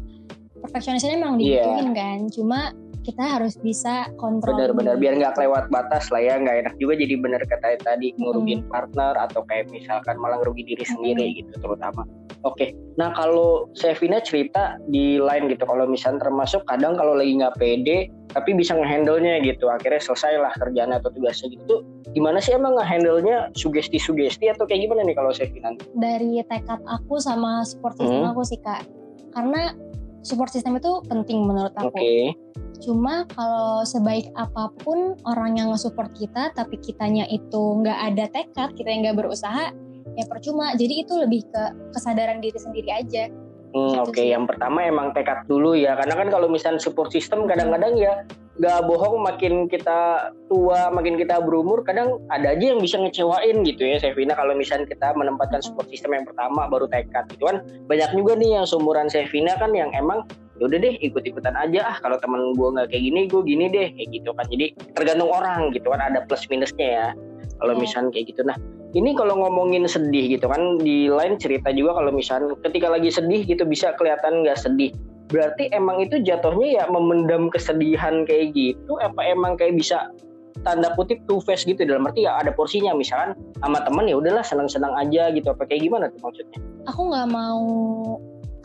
perfeksionisnya 0.62 1.18
emang 1.18 1.42
iya. 1.42 1.66
dibutuhin 1.66 1.90
yeah. 1.92 1.98
kan 1.98 2.20
cuma 2.30 2.60
kita 3.02 3.24
harus 3.38 3.58
bisa 3.58 4.10
kontrol 4.22 4.54
benar-benar 4.54 4.96
biar 5.02 5.18
nggak 5.18 5.34
kelewat 5.34 5.66
batas 5.74 6.10
lah 6.14 6.22
ya 6.22 6.38
nggak 6.38 6.66
enak 6.66 6.74
juga 6.78 6.94
jadi 6.98 7.18
benar 7.18 7.42
kata 7.46 7.82
tadi 7.82 8.14
ngerugin 8.22 8.66
hmm. 8.66 8.70
partner 8.70 9.14
atau 9.18 9.42
kayak 9.50 9.74
misalkan 9.74 10.16
malah 10.22 10.38
ngerugi 10.42 10.64
diri 10.66 10.86
sendiri 10.86 11.26
hmm. 11.26 11.36
gitu 11.42 11.54
terutama 11.66 12.06
oke 12.46 12.74
nah 13.02 13.10
kalau 13.18 13.66
Sevina 13.74 14.22
cerita 14.22 14.78
di 14.86 15.18
lain 15.18 15.50
gitu 15.50 15.66
kalau 15.66 15.90
misalnya 15.90 16.30
termasuk 16.30 16.62
kadang 16.70 16.94
kalau 16.94 17.18
lagi 17.18 17.34
nggak 17.42 17.58
pede 17.58 18.14
tapi 18.32 18.56
bisa 18.56 18.78
ngehandle-nya 18.78 19.44
gitu 19.44 19.68
akhirnya 19.68 20.00
selesai 20.00 20.40
lah 20.40 20.54
kerjaan 20.56 20.96
atau 20.96 21.12
tugasnya 21.12 21.52
gitu 21.52 21.84
gimana 22.14 22.38
sih 22.40 22.56
emang 22.56 22.78
ngehandle-nya 22.80 23.52
sugesti-sugesti 23.58 24.48
atau 24.54 24.64
kayak 24.70 24.88
gimana 24.88 25.04
nih 25.04 25.18
kalau 25.18 25.34
Sevina 25.34 25.74
dari 25.98 26.40
tekad 26.46 26.80
aku 26.86 27.18
sama 27.18 27.66
support 27.66 27.98
system 27.98 28.30
hmm. 28.30 28.32
aku 28.32 28.42
sih 28.46 28.60
kak 28.62 28.86
karena 29.32 29.74
support 30.22 30.54
system 30.54 30.78
itu 30.78 31.02
penting 31.10 31.46
menurut 31.46 31.74
aku. 31.76 31.94
Okay. 31.94 32.34
Cuma 32.82 33.30
kalau 33.30 33.86
sebaik 33.86 34.34
apa 34.34 34.74
pun 34.82 35.14
orang 35.30 35.62
yang 35.62 35.70
nge-support 35.70 36.10
kita, 36.18 36.50
tapi 36.58 36.82
kitanya 36.82 37.30
itu 37.30 37.78
nggak 37.80 38.00
ada 38.12 38.26
tekad, 38.34 38.74
kita 38.74 38.90
yang 38.90 39.02
nggak 39.06 39.22
berusaha, 39.22 39.70
ya 40.18 40.26
percuma. 40.26 40.74
Jadi 40.74 41.06
itu 41.06 41.14
lebih 41.14 41.46
ke 41.46 41.64
kesadaran 41.94 42.42
diri 42.42 42.58
sendiri 42.58 42.90
aja. 42.90 43.30
Hmm, 43.72 44.04
Oke, 44.04 44.20
okay. 44.20 44.28
yang 44.36 44.50
pertama 44.50 44.84
emang 44.84 45.16
tekad 45.16 45.48
dulu 45.48 45.78
ya, 45.78 45.96
karena 45.96 46.18
kan 46.18 46.28
kalau 46.28 46.52
misalnya 46.52 46.82
support 46.82 47.14
system 47.14 47.48
kadang-kadang 47.48 47.96
ya 47.96 48.28
nggak 48.60 48.84
bohong 48.84 49.24
makin 49.24 49.66
kita 49.72 50.30
tua 50.52 50.92
makin 50.92 51.16
kita 51.16 51.40
berumur 51.40 51.88
kadang 51.88 52.20
ada 52.28 52.52
aja 52.52 52.76
yang 52.76 52.84
bisa 52.84 53.00
ngecewain 53.00 53.64
gitu 53.64 53.88
ya 53.88 53.96
Sevina 53.96 54.36
kalau 54.36 54.52
misalnya 54.54 54.92
kita 54.92 55.16
menempatkan 55.16 55.64
support 55.64 55.88
system 55.88 56.14
yang 56.14 56.28
pertama 56.28 56.68
baru 56.68 56.86
tekad 56.92 57.32
gitu 57.32 57.48
kan 57.48 57.64
banyak 57.88 58.12
juga 58.12 58.36
nih 58.36 58.60
yang 58.60 58.66
seumuran 58.68 59.08
Sevina 59.08 59.56
kan 59.56 59.72
yang 59.72 59.88
emang 59.96 60.28
udah 60.68 60.78
deh 60.78 60.94
ikut-ikutan 61.02 61.56
aja. 61.58 61.80
Ah 61.88 61.98
kalau 62.02 62.18
temen 62.22 62.54
gue 62.54 62.68
nggak 62.74 62.88
kayak 62.94 63.04
gini 63.04 63.20
gue 63.30 63.42
gini 63.42 63.66
deh 63.72 63.88
kayak 63.94 64.10
gitu 64.14 64.30
kan. 64.36 64.46
Jadi 64.50 64.66
tergantung 64.94 65.32
orang 65.32 65.72
gitu 65.74 65.88
kan 65.90 66.02
ada 66.02 66.26
plus 66.26 66.46
minusnya 66.52 66.88
ya. 66.88 67.08
Kalau 67.62 67.74
iya. 67.78 67.82
misalnya 67.82 68.10
kayak 68.14 68.26
gitu. 68.34 68.42
Nah 68.46 68.58
ini 68.92 69.16
kalau 69.16 69.40
ngomongin 69.40 69.88
sedih 69.88 70.36
gitu 70.36 70.52
kan 70.52 70.82
di 70.84 71.08
lain 71.08 71.40
cerita 71.40 71.72
juga 71.72 71.96
kalau 72.02 72.12
misalnya 72.12 72.54
ketika 72.68 72.92
lagi 72.92 73.08
sedih 73.08 73.48
gitu 73.48 73.64
bisa 73.64 73.96
kelihatan 73.96 74.44
nggak 74.44 74.60
sedih. 74.60 74.92
Berarti 75.32 75.72
emang 75.72 76.04
itu 76.04 76.20
jatuhnya 76.20 76.84
ya 76.84 76.84
memendam 76.92 77.48
kesedihan 77.48 78.28
kayak 78.28 78.52
gitu 78.52 79.00
apa 79.00 79.24
emang 79.24 79.56
kayak 79.56 79.80
bisa 79.80 80.12
tanda 80.68 80.92
kutip 81.00 81.24
two 81.26 81.40
face 81.40 81.64
gitu? 81.64 81.88
Dalam 81.88 82.04
arti 82.04 82.28
ya 82.28 82.36
ada 82.36 82.52
porsinya 82.52 82.92
misalkan 82.92 83.34
sama 83.64 83.80
temen 83.82 84.12
ya 84.12 84.20
udahlah 84.20 84.44
senang-senang 84.44 84.92
aja 85.00 85.32
gitu. 85.32 85.48
Apa 85.56 85.64
kayak 85.64 85.88
gimana 85.88 86.12
tuh 86.12 86.20
maksudnya? 86.20 86.60
Aku 86.92 87.08
nggak 87.08 87.28
mau 87.32 87.64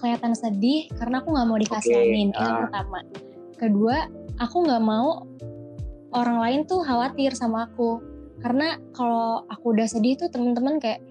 kelihatan 0.06 0.38
sedih 0.38 0.86
karena 0.94 1.18
aku 1.18 1.34
nggak 1.34 1.48
mau 1.50 1.58
dikasihanin. 1.58 2.30
Okay. 2.30 2.38
yang 2.38 2.54
ah. 2.54 2.60
pertama. 2.70 2.98
Kedua 3.58 3.96
aku 4.38 4.56
nggak 4.62 4.84
mau 4.86 5.26
orang 6.14 6.38
lain 6.38 6.60
tuh 6.70 6.86
khawatir 6.86 7.34
sama 7.34 7.66
aku. 7.66 7.98
Karena 8.38 8.78
kalau 8.94 9.42
aku 9.50 9.74
udah 9.74 9.90
sedih 9.90 10.14
tuh 10.14 10.30
temen-temen 10.30 10.78
kayak 10.78 11.02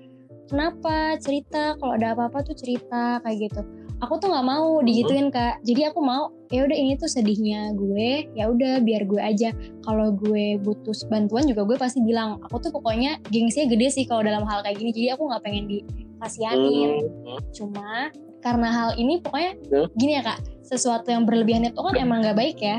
kenapa? 0.48 1.20
Cerita. 1.20 1.76
Kalau 1.76 2.00
ada 2.00 2.16
apa-apa 2.16 2.48
tuh 2.48 2.56
cerita 2.56 3.20
kayak 3.20 3.52
gitu. 3.52 3.62
Aku 4.00 4.16
tuh 4.24 4.32
nggak 4.32 4.48
mau 4.48 4.80
digituin 4.80 5.28
kak. 5.28 5.60
Jadi 5.68 5.92
aku 5.92 6.00
mau 6.00 6.32
ya 6.48 6.64
udah 6.64 6.78
ini 6.78 6.96
tuh 6.96 7.12
sedihnya 7.12 7.76
gue. 7.76 8.32
Ya 8.32 8.48
udah 8.48 8.80
biar 8.80 9.04
gue 9.04 9.20
aja. 9.20 9.52
Kalau 9.84 10.16
gue 10.16 10.56
butuh 10.64 10.96
bantuan 11.12 11.44
juga 11.44 11.68
gue 11.68 11.76
pasti 11.76 12.00
bilang. 12.00 12.40
Aku 12.48 12.64
tuh 12.64 12.72
pokoknya 12.72 13.20
gengsinya 13.28 13.68
gede 13.68 13.92
sih 13.92 14.06
kalau 14.08 14.24
dalam 14.24 14.48
hal 14.48 14.64
kayak 14.64 14.80
gini. 14.80 14.96
Jadi 14.96 15.08
aku 15.12 15.28
nggak 15.28 15.44
pengen 15.44 15.66
dikasihanin. 15.68 16.92
Hmm. 17.04 17.42
cuma 17.52 18.16
karena 18.46 18.70
hal 18.70 18.90
ini 19.02 19.18
pokoknya 19.26 19.58
hmm. 19.74 19.90
gini 19.98 20.22
ya 20.22 20.22
kak. 20.22 20.40
Sesuatu 20.62 21.10
yang 21.10 21.26
berlebihan 21.26 21.66
itu 21.66 21.82
kan 21.82 21.98
emang 21.98 22.22
nggak 22.22 22.38
baik 22.38 22.58
ya. 22.62 22.78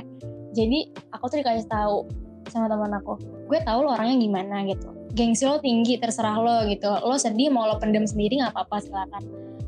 Jadi 0.54 0.94
aku 1.10 1.26
tuh 1.26 1.42
dikasih 1.42 1.66
tahu 1.66 2.06
sama 2.46 2.70
teman 2.70 2.94
aku 2.94 3.18
gue 3.50 3.58
tahu 3.62 3.78
lo 3.82 3.98
orangnya 3.98 4.22
gimana 4.22 4.62
gitu. 4.70 4.90
Gengsi 5.18 5.46
lo 5.46 5.58
tinggi 5.58 5.98
terserah 5.98 6.38
lo 6.38 6.56
gitu. 6.70 6.86
Lo 7.02 7.18
sedih 7.18 7.50
mau 7.50 7.66
lo 7.66 7.82
pendem 7.82 8.06
sendiri 8.06 8.38
nggak 8.38 8.54
apa-apa 8.54 8.78
silakan. 8.78 9.22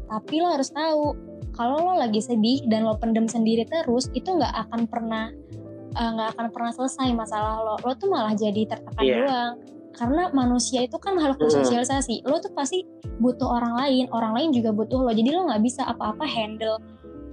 Tapi 0.07 0.35
lo 0.39 0.55
harus 0.55 0.71
tahu 0.71 1.19
kalau 1.59 1.83
lo 1.83 1.95
lagi 1.99 2.23
sedih 2.23 2.63
dan 2.71 2.87
lo 2.87 2.95
pendem 2.99 3.27
sendiri 3.27 3.67
terus 3.67 4.07
itu 4.15 4.31
nggak 4.31 4.55
akan 4.69 4.87
pernah 4.87 5.35
eh, 5.95 6.11
nggak 6.15 6.29
uh, 6.31 6.35
akan 6.39 6.47
pernah 6.55 6.71
selesai 6.75 7.11
masalah 7.15 7.59
lo. 7.59 7.75
Lo 7.83 7.93
tuh 7.99 8.11
malah 8.11 8.35
jadi 8.39 8.67
tertekan 8.67 9.03
yeah. 9.03 9.27
doang 9.27 9.78
karena 9.99 10.31
manusia 10.31 10.87
itu 10.87 10.95
kan 11.03 11.19
makhluk 11.19 11.43
bersosialisasi 11.43 12.23
lo 12.23 12.39
tuh 12.39 12.55
pasti 12.55 12.87
butuh 13.19 13.59
orang 13.59 13.75
lain 13.75 14.05
orang 14.15 14.33
lain 14.39 14.49
juga 14.55 14.71
butuh 14.71 15.03
lo. 15.03 15.11
Jadi 15.11 15.35
lo 15.35 15.51
nggak 15.51 15.63
bisa 15.67 15.83
apa-apa 15.91 16.23
handle 16.23 16.79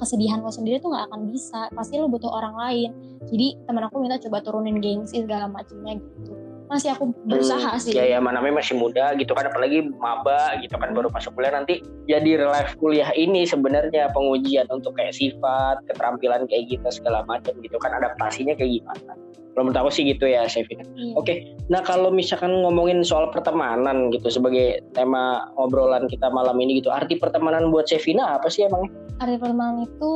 kesedihan 0.01 0.41
lo 0.41 0.49
sendiri 0.49 0.81
tuh 0.81 0.89
nggak 0.89 1.05
akan 1.13 1.21
bisa. 1.29 1.69
Pasti 1.77 2.01
lo 2.01 2.09
butuh 2.09 2.33
orang 2.33 2.57
lain. 2.57 2.89
Jadi 3.29 3.61
teman 3.69 3.85
aku 3.85 4.01
minta 4.01 4.17
coba 4.17 4.41
turunin 4.41 4.81
gengsi 4.81 5.21
segala 5.21 5.45
macamnya 5.45 6.01
gitu 6.01 6.54
masih 6.65 6.89
aku 6.97 7.13
berusaha 7.29 7.77
hmm, 7.77 7.81
sih. 7.81 7.93
Ya 7.93 8.17
ya 8.17 8.19
mana 8.21 8.41
masih 8.41 8.77
muda 8.77 9.13
gitu 9.17 9.31
kan 9.37 9.45
apalagi 9.49 9.85
maba 10.01 10.57
gitu 10.61 10.73
kan 10.77 10.91
baru 10.97 11.13
masuk 11.13 11.37
kuliah 11.37 11.53
nanti 11.53 11.81
jadi 12.09 12.41
live 12.41 12.73
kuliah 12.81 13.09
ini 13.13 13.45
sebenarnya 13.45 14.09
pengujian 14.13 14.65
untuk 14.73 14.97
kayak 14.97 15.13
sifat, 15.13 15.81
keterampilan 15.89 16.49
kayak 16.49 16.69
gitu 16.69 16.87
segala 16.89 17.21
macam 17.29 17.53
gitu 17.61 17.77
kan 17.77 17.93
adaptasinya 17.97 18.57
kayak 18.57 18.81
gimana. 18.81 19.13
Kalau 19.55 19.71
menurut 19.71 19.87
aku 19.87 19.91
sih 19.95 20.03
gitu 20.03 20.27
ya 20.27 20.43
Sevina. 20.51 20.83
Iya. 20.99 21.15
Oke, 21.15 21.23
okay. 21.23 21.37
nah 21.71 21.79
kalau 21.79 22.11
misalkan 22.11 22.51
ngomongin 22.51 23.07
soal 23.07 23.31
pertemanan 23.31 24.11
gitu 24.11 24.27
sebagai 24.27 24.83
tema 24.91 25.47
obrolan 25.55 26.11
kita 26.11 26.27
malam 26.27 26.59
ini 26.59 26.83
gitu, 26.83 26.91
arti 26.91 27.15
pertemanan 27.15 27.71
buat 27.71 27.87
Sevina 27.87 28.35
apa 28.35 28.51
sih 28.51 28.67
emangnya? 28.67 28.91
Arti 29.23 29.39
pertemanan 29.39 29.87
itu 29.87 30.13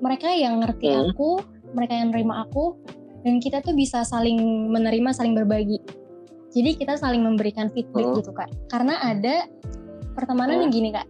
mereka 0.00 0.32
yang 0.32 0.64
ngerti 0.64 0.88
hmm. 0.88 1.12
aku, 1.12 1.44
mereka 1.76 1.92
yang 2.00 2.08
nerima 2.08 2.48
aku, 2.48 2.72
dan 3.22 3.42
kita 3.42 3.62
tuh 3.62 3.74
bisa 3.74 4.06
saling 4.06 4.70
menerima 4.70 5.10
saling 5.14 5.34
berbagi. 5.34 5.78
Jadi 6.54 6.80
kita 6.80 6.96
saling 6.96 7.20
memberikan 7.20 7.68
feedback 7.70 8.06
oh. 8.08 8.16
gitu 8.16 8.30
kak. 8.32 8.48
Karena 8.72 8.98
ada 9.04 9.46
pertemanan 10.16 10.58
oh. 10.58 10.62
yang 10.66 10.72
gini 10.72 10.90
kak. 10.94 11.06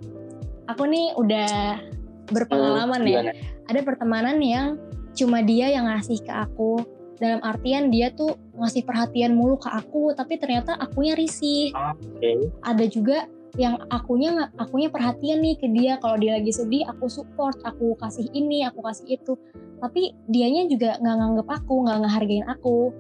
Aku 0.69 0.85
nih 0.85 1.17
udah 1.17 1.81
berpengalaman 2.29 3.01
oh, 3.01 3.09
ya 3.09 3.21
ada 3.69 3.81
pertemanan 3.81 4.37
yang 4.45 4.77
cuma 5.17 5.41
dia 5.41 5.73
yang 5.73 5.89
ngasih 5.89 6.21
ke 6.25 6.33
aku. 6.33 6.85
Dalam 7.19 7.43
artian 7.43 7.91
dia 7.91 8.15
tuh 8.15 8.39
ngasih 8.55 8.87
perhatian 8.87 9.35
mulu 9.35 9.59
ke 9.59 9.67
aku 9.67 10.15
tapi 10.15 10.39
ternyata 10.39 10.79
akunya 10.79 11.19
risih. 11.19 11.75
Okay. 11.75 12.47
ada 12.63 12.85
juga 12.87 13.27
yang 13.57 13.81
akunya 13.89 14.53
akunya 14.61 14.93
perhatian 14.93 15.41
nih 15.41 15.57
ke 15.57 15.67
dia. 15.73 15.97
Kalau 16.03 16.21
dia 16.21 16.37
lagi 16.37 16.53
sedih 16.53 16.85
aku 16.91 17.09
support 17.09 17.57
aku 17.65 17.97
kasih 17.97 18.29
ini 18.37 18.67
aku 18.69 18.85
kasih 18.85 19.17
itu. 19.17 19.33
Tapi 19.79 20.13
dianya 20.29 20.69
juga 20.69 20.99
nggak 21.01 21.17
nganggep 21.17 21.49
aku 21.49 21.75
nggak 21.89 21.99
ngehargain 22.05 22.47
aku. 22.51 22.93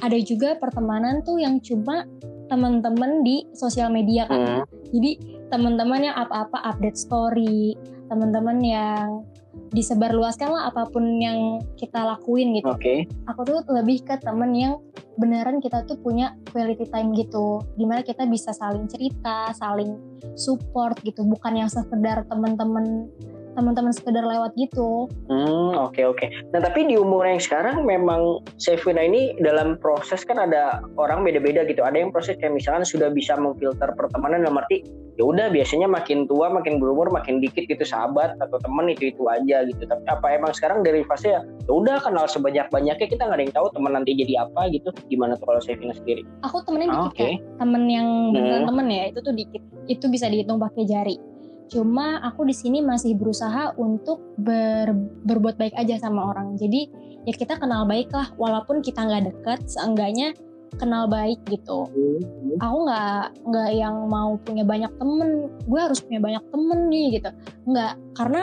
Ada 0.00 0.18
juga 0.24 0.56
pertemanan 0.56 1.20
tuh 1.22 1.38
yang 1.38 1.60
cuma 1.60 2.08
teman-teman 2.50 3.22
di 3.22 3.46
sosial 3.56 3.88
media 3.88 4.28
kan. 4.28 4.64
Hmm. 4.64 4.64
jadi 4.92 5.16
teman-teman 5.48 6.04
yang 6.04 6.16
apa-apa 6.16 6.60
update 6.68 7.00
story 7.00 7.76
teman-teman 8.12 8.60
yang 8.60 9.24
disebarluaskan 9.72 10.48
lah 10.52 10.68
apa 10.72 10.88
pun 10.88 11.04
yang 11.20 11.60
kita 11.80 12.04
lakuin 12.04 12.56
gitu. 12.56 12.68
Oke. 12.68 12.80
Okay. 12.80 12.98
Aku 13.28 13.44
tuh 13.44 13.64
lebih 13.72 14.04
ke 14.04 14.20
temen 14.20 14.52
yang 14.52 14.80
beneran 15.16 15.60
kita 15.60 15.84
tuh 15.84 16.00
punya 16.00 16.36
quality 16.52 16.88
time 16.88 17.12
gitu, 17.12 17.60
di 17.76 17.84
mana 17.84 18.00
kita 18.00 18.24
bisa 18.28 18.52
saling 18.56 18.88
cerita, 18.88 19.52
saling 19.52 19.96
support 20.36 20.96
gitu, 21.04 21.24
bukan 21.24 21.64
yang 21.64 21.70
sekedar 21.72 22.24
temen-temen 22.28 23.12
teman-teman 23.54 23.92
sekedar 23.92 24.24
lewat 24.24 24.52
gitu. 24.56 25.08
Hmm, 25.28 25.76
oke 25.76 25.94
okay, 25.94 26.04
oke. 26.08 26.18
Okay. 26.18 26.28
Nah, 26.52 26.60
tapi 26.64 26.88
di 26.88 26.96
umur 26.96 27.28
yang 27.28 27.40
sekarang 27.40 27.84
memang 27.84 28.44
Sevina 28.56 29.04
ini 29.04 29.36
dalam 29.40 29.76
proses 29.80 30.24
kan 30.24 30.40
ada 30.40 30.80
orang 30.96 31.24
beda-beda 31.24 31.64
gitu. 31.68 31.84
Ada 31.84 32.00
yang 32.02 32.10
proses 32.10 32.36
kayak 32.40 32.56
misalkan 32.56 32.84
sudah 32.86 33.12
bisa 33.12 33.36
memfilter 33.36 33.92
pertemanan 33.96 34.44
dalam 34.44 34.60
arti 34.60 34.84
ya 35.20 35.28
udah 35.28 35.52
biasanya 35.52 35.84
makin 35.84 36.24
tua 36.24 36.48
makin 36.48 36.80
berumur 36.80 37.12
makin 37.12 37.36
dikit 37.36 37.68
gitu 37.68 37.84
sahabat 37.84 38.32
atau 38.40 38.56
teman 38.64 38.88
itu 38.88 39.12
itu 39.12 39.22
aja 39.28 39.68
gitu. 39.68 39.82
Tapi 39.84 40.04
apa 40.08 40.26
emang 40.32 40.52
sekarang 40.56 40.80
dari 40.80 41.04
fase 41.04 41.36
ya 41.36 41.40
ya 41.44 41.72
udah 41.72 42.00
kenal 42.00 42.24
sebanyak-banyaknya 42.24 43.06
kita 43.06 43.22
nggak 43.28 43.36
ada 43.36 43.44
yang 43.44 43.54
tahu 43.54 43.66
teman 43.76 43.92
nanti 43.92 44.16
jadi 44.16 44.48
apa 44.48 44.72
gitu. 44.72 44.88
Gimana 45.12 45.36
tuh 45.36 45.46
kalau 45.52 45.60
Sevina 45.60 45.92
sendiri? 45.92 46.24
Aku 46.48 46.64
temennya 46.64 46.88
dikit 46.88 47.04
ah, 47.04 47.12
okay. 47.12 47.32
ya. 47.36 47.56
Temen 47.60 47.82
yang 47.88 48.08
hmm. 48.32 48.64
temen 48.68 48.86
ya 48.88 49.04
itu 49.12 49.20
tuh 49.20 49.34
dikit. 49.36 49.62
Itu 49.90 50.06
bisa 50.08 50.32
dihitung 50.32 50.56
pakai 50.56 50.88
jari 50.88 51.31
Cuma 51.72 52.20
aku 52.20 52.44
di 52.44 52.52
sini 52.52 52.84
masih 52.84 53.16
berusaha 53.16 53.72
untuk 53.80 54.20
ber, 54.36 54.92
berbuat 55.24 55.56
baik 55.56 55.72
aja 55.72 55.96
sama 55.96 56.28
orang. 56.28 56.60
Jadi 56.60 56.92
ya 57.24 57.32
kita 57.32 57.56
kenal 57.56 57.88
baik 57.88 58.12
lah, 58.12 58.28
walaupun 58.36 58.84
kita 58.84 59.00
nggak 59.00 59.32
deket, 59.32 59.64
seenggaknya 59.72 60.36
kenal 60.76 61.08
baik 61.08 61.40
gitu. 61.48 61.88
Hmm. 61.88 62.60
Aku 62.60 62.76
nggak 62.84 63.24
nggak 63.48 63.70
yang 63.72 63.96
mau 64.04 64.36
punya 64.44 64.68
banyak 64.68 64.92
temen, 65.00 65.48
gue 65.64 65.80
harus 65.80 66.04
punya 66.04 66.20
banyak 66.20 66.44
temen 66.52 66.78
nih 66.92 67.06
gitu. 67.16 67.30
Nggak, 67.64 67.92
karena 68.20 68.42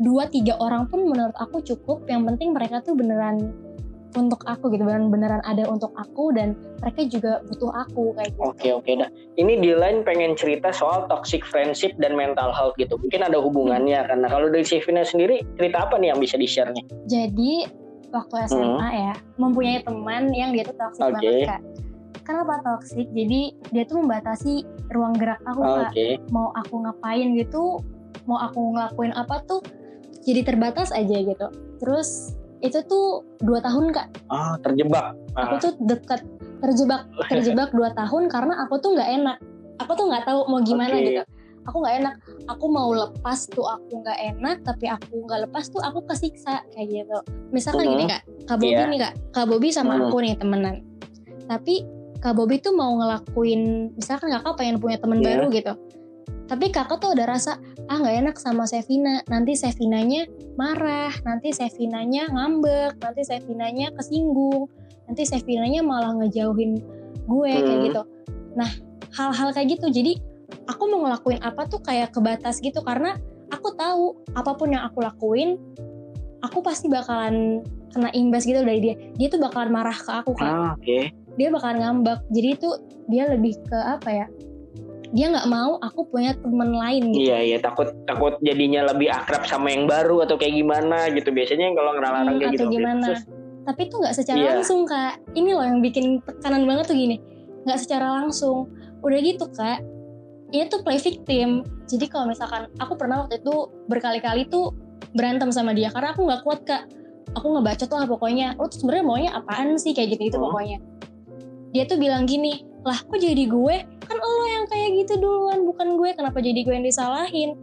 dua 0.00 0.24
tiga 0.32 0.56
orang 0.56 0.88
pun 0.88 1.04
menurut 1.04 1.36
aku 1.36 1.60
cukup. 1.60 2.08
Yang 2.08 2.32
penting 2.32 2.56
mereka 2.56 2.80
tuh 2.80 2.96
beneran 2.96 3.52
untuk 4.18 4.42
aku 4.46 4.74
gitu 4.74 4.82
beneran 4.82 5.10
beneran 5.10 5.42
ada 5.46 5.66
untuk 5.70 5.94
aku 5.94 6.34
dan 6.34 6.58
mereka 6.82 7.06
juga 7.06 7.32
butuh 7.46 7.70
aku 7.86 8.14
kayak 8.18 8.30
gitu 8.34 8.42
Oke 8.42 8.68
oke 8.74 8.90
dah. 8.98 9.10
Ini 9.38 9.62
di 9.62 9.70
lain 9.70 10.02
pengen 10.02 10.34
cerita 10.34 10.74
soal 10.74 11.06
toxic 11.06 11.46
friendship 11.46 11.94
dan 12.02 12.18
mental 12.18 12.50
health 12.50 12.74
gitu. 12.76 12.98
Mungkin 12.98 13.22
ada 13.22 13.38
hubungannya 13.38 14.02
karena 14.04 14.26
kalau 14.26 14.50
dari 14.50 14.66
Sevina 14.66 15.06
sendiri 15.06 15.46
cerita 15.54 15.86
apa 15.86 15.96
nih 16.00 16.10
yang 16.10 16.20
bisa 16.20 16.34
di 16.34 16.48
share 16.50 16.72
nih? 16.74 16.84
jadi 17.06 17.52
waktu 18.10 18.34
SMA 18.50 18.88
ya 18.90 19.14
mempunyai 19.38 19.82
teman 19.82 20.30
yang 20.34 20.50
dia 20.54 20.66
tuh 20.66 20.76
toxic 20.76 21.02
Oke. 21.06 21.14
banget 21.14 21.34
kak 21.46 21.60
kenapa 22.26 22.54
toxic 22.62 23.06
jadi 23.14 23.40
dia 23.70 23.84
tuh 23.86 24.02
membatasi 24.02 24.66
ruang 24.90 25.14
gerak 25.18 25.38
aku 25.46 25.62
kak 25.62 25.90
Oke. 25.94 26.08
mau 26.34 26.50
aku 26.54 26.74
ngapain 26.86 27.34
gitu 27.38 27.78
mau 28.26 28.38
aku 28.42 28.74
ngelakuin 28.74 29.14
apa 29.14 29.42
tuh 29.46 29.62
jadi 30.26 30.46
terbatas 30.46 30.90
aja 30.94 31.16
gitu 31.22 31.46
terus 31.78 32.34
itu 32.60 32.78
tuh 32.84 33.24
dua 33.38 33.58
tahun 33.58 33.90
kak 33.90 34.06
Ah 34.28 34.54
terjebak. 34.60 35.16
aku 35.32 35.54
Ah, 35.54 35.60
tuh 35.60 35.72
deket 35.80 36.20
terjebak 36.60 37.02
terjebak 37.26 37.68
dua 37.70 37.88
tahun 37.92 38.28
karena 38.28 38.54
aku 38.62 38.76
tuh 38.76 38.92
nggak 38.92 39.10
enak 39.14 39.36
aku 39.78 39.92
tuh 39.94 40.06
nggak 40.06 40.24
tahu 40.24 40.40
mau 40.46 40.60
gimana 40.60 40.92
Oke. 40.92 41.04
gitu 41.06 41.22
aku 41.62 41.76
nggak 41.78 41.96
enak 41.98 42.14
aku 42.46 42.64
mau 42.66 42.88
lepas 42.90 43.38
tuh 43.46 43.64
aku 43.64 44.00
nggak 44.00 44.18
enak 44.34 44.56
tapi 44.60 44.86
aku 44.86 45.24
nggak 45.24 45.48
lepas 45.48 45.68
tuh 45.68 45.80
aku 45.80 46.04
kesiksa 46.04 46.64
kayak 46.70 46.88
gitu 46.90 47.18
misalkan 47.48 47.84
Mhm. 47.84 47.92
gini 47.94 48.04
kak 48.06 48.22
kak 48.44 48.58
Bobi 48.58 48.72
Iya. 48.72 48.84
nih 48.86 48.98
kak 48.98 49.14
kak 49.32 49.46
Bobi 49.48 49.68
sama 49.70 49.92
Mhm. 49.94 50.02
aku 50.04 50.16
nih 50.20 50.34
temenan 50.36 50.76
tapi 51.46 51.74
kak 52.18 52.34
Bobi 52.34 52.56
tuh 52.58 52.72
mau 52.72 52.92
ngelakuin 52.94 53.92
misalkan 53.94 54.28
kakak 54.30 54.54
pengen 54.54 54.76
punya 54.76 54.96
temen 54.96 55.20
Iya. 55.20 55.26
baru 55.26 55.46
gitu 55.48 55.72
tapi 56.50 56.74
kakak 56.74 56.98
tuh 56.98 57.14
ada 57.14 57.30
rasa 57.30 57.62
ah 57.86 57.94
nggak 57.94 58.16
enak 58.26 58.36
sama 58.42 58.66
Sevina. 58.66 59.22
Nanti 59.30 59.54
Sevinanya 59.54 60.26
marah 60.58 61.14
nanti 61.22 61.54
Sevinanya 61.54 62.26
ngambek 62.26 62.98
nanti 62.98 63.22
Sevinanya 63.22 63.94
kesinggung 63.94 64.66
nanti 65.06 65.22
Sevinanya 65.22 65.86
malah 65.86 66.10
ngejauhin 66.18 66.82
gue 67.30 67.52
kayak 67.54 67.70
Hmm. 67.70 67.84
gitu. 67.86 68.02
Nah 68.58 68.66
hal-hal 69.14 69.54
kayak 69.54 69.78
gitu. 69.78 69.86
Jadi 69.94 70.18
aku 70.66 70.90
mau 70.90 71.06
ngelakuin 71.06 71.38
apa 71.38 71.70
tuh 71.70 71.78
kayak 71.78 72.10
kebatas 72.10 72.58
gitu. 72.58 72.82
Karena 72.82 73.14
aku 73.54 73.70
tahu 73.78 74.18
apa 74.34 74.50
pun 74.58 74.74
yang 74.74 74.82
aku 74.82 75.06
lakuin 75.06 75.54
aku 76.42 76.66
pasti 76.66 76.90
bakalan 76.90 77.62
kena 77.94 78.10
imbas 78.10 78.42
gitu 78.42 78.66
dari 78.66 78.82
dia. 78.82 78.94
Dia 79.14 79.30
tuh 79.30 79.38
bakalan 79.38 79.70
marah 79.70 79.94
ke 79.94 80.10
aku 80.10 80.34
kan 80.34 80.50
Ah, 80.50 80.72
Oke. 80.74 81.14
dia 81.38 81.48
bakalan 81.54 81.78
ngambek. 81.78 82.26
Jadi 82.34 82.48
itu 82.58 82.68
dia 83.06 83.30
lebih 83.30 83.54
ke 83.70 83.78
apa 83.78 84.10
ya 84.10 84.26
dia 85.10 85.26
nggak 85.26 85.48
mau 85.50 85.74
aku 85.78 86.06
punya 86.06 86.38
temen 86.38 86.70
lain 86.70 87.10
gitu. 87.10 87.26
Iya 87.26 87.38
iya 87.42 87.58
takut 87.58 87.90
takut 88.06 88.38
jadinya 88.40 88.86
lebih 88.86 89.10
akrab 89.10 89.42
sama 89.42 89.74
yang 89.74 89.90
baru 89.90 90.22
atau 90.22 90.38
kayak 90.38 90.54
gimana 90.54 91.10
gitu. 91.10 91.34
Biasanya 91.34 91.74
kalau 91.74 91.98
ngelarang 91.98 92.26
Hmm, 92.30 92.38
kayak 92.38 92.52
gitu. 92.54 92.64
gimana. 92.70 93.06
Terus, 93.10 93.22
tapi 93.66 93.80
itu 93.90 93.94
nggak 93.98 94.14
secara 94.14 94.38
Iya. 94.38 94.50
langsung 94.54 94.80
kak. 94.86 95.14
Ini 95.34 95.50
loh 95.50 95.66
yang 95.66 95.78
bikin 95.82 96.22
tekanan 96.22 96.62
banget 96.62 96.84
tuh 96.86 96.96
gini. 96.96 97.16
Nggak 97.66 97.78
secara 97.78 98.06
langsung. 98.22 98.70
Udah 99.02 99.18
gitu 99.18 99.50
kak 99.50 99.82
ini 100.50 100.66
tuh 100.66 100.82
play 100.82 100.98
victim. 100.98 101.62
Jadi 101.86 102.06
kalau 102.06 102.26
misalkan 102.26 102.70
aku 102.78 102.94
pernah 102.94 103.22
waktu 103.22 103.38
itu 103.38 103.54
berkali-kali 103.86 104.46
tuh 104.46 104.74
berantem 105.10 105.50
sama 105.50 105.74
dia 105.74 105.90
karena 105.90 106.14
aku 106.14 106.22
nggak 106.22 106.42
kuat 106.42 106.60
kak. 106.62 106.86
Aku 107.34 107.50
ngebacot 107.50 107.86
lah 107.88 108.06
pokoknya. 108.06 108.54
Lo 108.54 108.66
tuh 108.66 108.82
sebenarnya 108.82 109.04
maunya 109.06 109.30
apaan 109.32 109.74
sih? 109.74 109.90
Kayak 109.90 110.18
gitu 110.18 110.30
gitu 110.30 110.38
Hmm. 110.38 110.46
pokoknya. 110.50 110.78
Dia 111.70 111.86
tuh 111.86 111.98
bilang 111.98 112.26
gini 112.26 112.66
lah 112.80 112.98
kok 112.98 113.16
jadi 113.16 113.44
gue? 113.44 113.76
Kan 114.00 114.16
lo 114.16 114.44
yang 114.46 114.64
kayak 114.66 114.88
gitu 114.98 115.20
duluan 115.20 115.62
bukan 115.62 115.96
gue. 115.96 116.10
Kenapa 116.12 116.40
jadi 116.40 116.60
gue 116.60 116.72
yang 116.72 116.86
disalahin? 116.86 117.56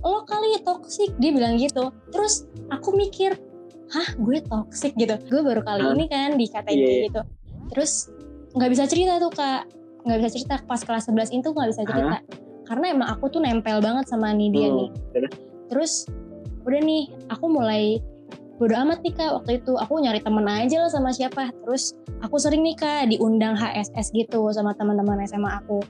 Lo 0.00 0.24
kali 0.24 0.56
toksik 0.60 1.16
dia 1.16 1.30
bilang 1.30 1.56
gitu. 1.56 1.88
Terus 2.10 2.44
aku 2.68 2.92
mikir 2.92 3.36
hah 3.90 4.08
gue 4.14 4.38
toxic? 4.42 4.92
Gitu. 4.94 5.16
Gue 5.26 5.40
baru 5.40 5.60
kali 5.60 5.82
ini 5.90 6.04
kan 6.06 6.36
dikatain 6.36 6.76
Iya, 6.76 6.86
iya. 6.86 7.02
gitu. 7.08 7.20
Terus 7.72 7.92
nggak 8.52 8.70
bisa 8.70 8.84
cerita 8.84 9.16
tuh 9.16 9.32
kak. 9.32 9.64
Nggak 10.04 10.18
bisa 10.20 10.30
cerita. 10.32 10.54
Pas 10.64 10.80
kelas 10.80 11.08
11 11.08 11.32
itu 11.32 11.48
nggak 11.48 11.68
bisa 11.72 11.82
cerita. 11.84 12.16
Karena 12.64 12.86
emang 12.86 13.08
aku 13.10 13.26
tuh 13.28 13.40
nempel 13.40 13.80
banget 13.80 14.06
sama 14.06 14.30
nih 14.30 14.48
dia 14.48 14.68
Hmm, 14.70 14.76
nih. 14.78 14.88
terus 15.66 16.06
udah 16.60 16.78
nih 16.78 17.08
aku 17.26 17.46
mulai 17.46 17.98
bodo 18.60 18.76
amat 18.76 19.00
nih 19.00 19.16
kak 19.16 19.32
waktu 19.40 19.64
itu. 19.64 19.72
Aku 19.80 19.96
nyari 20.04 20.20
temen 20.20 20.44
aja 20.44 20.84
lah 20.84 20.92
sama 20.92 21.16
siapa. 21.16 21.48
Terus 21.64 21.96
aku 22.20 22.36
sering 22.36 22.60
nih 22.60 22.76
kak 22.76 23.08
diundang 23.08 23.56
HSS 23.56 24.12
gitu 24.12 24.52
sama 24.52 24.76
teman-teman 24.76 25.24
SMA 25.24 25.48
aku. 25.64 25.80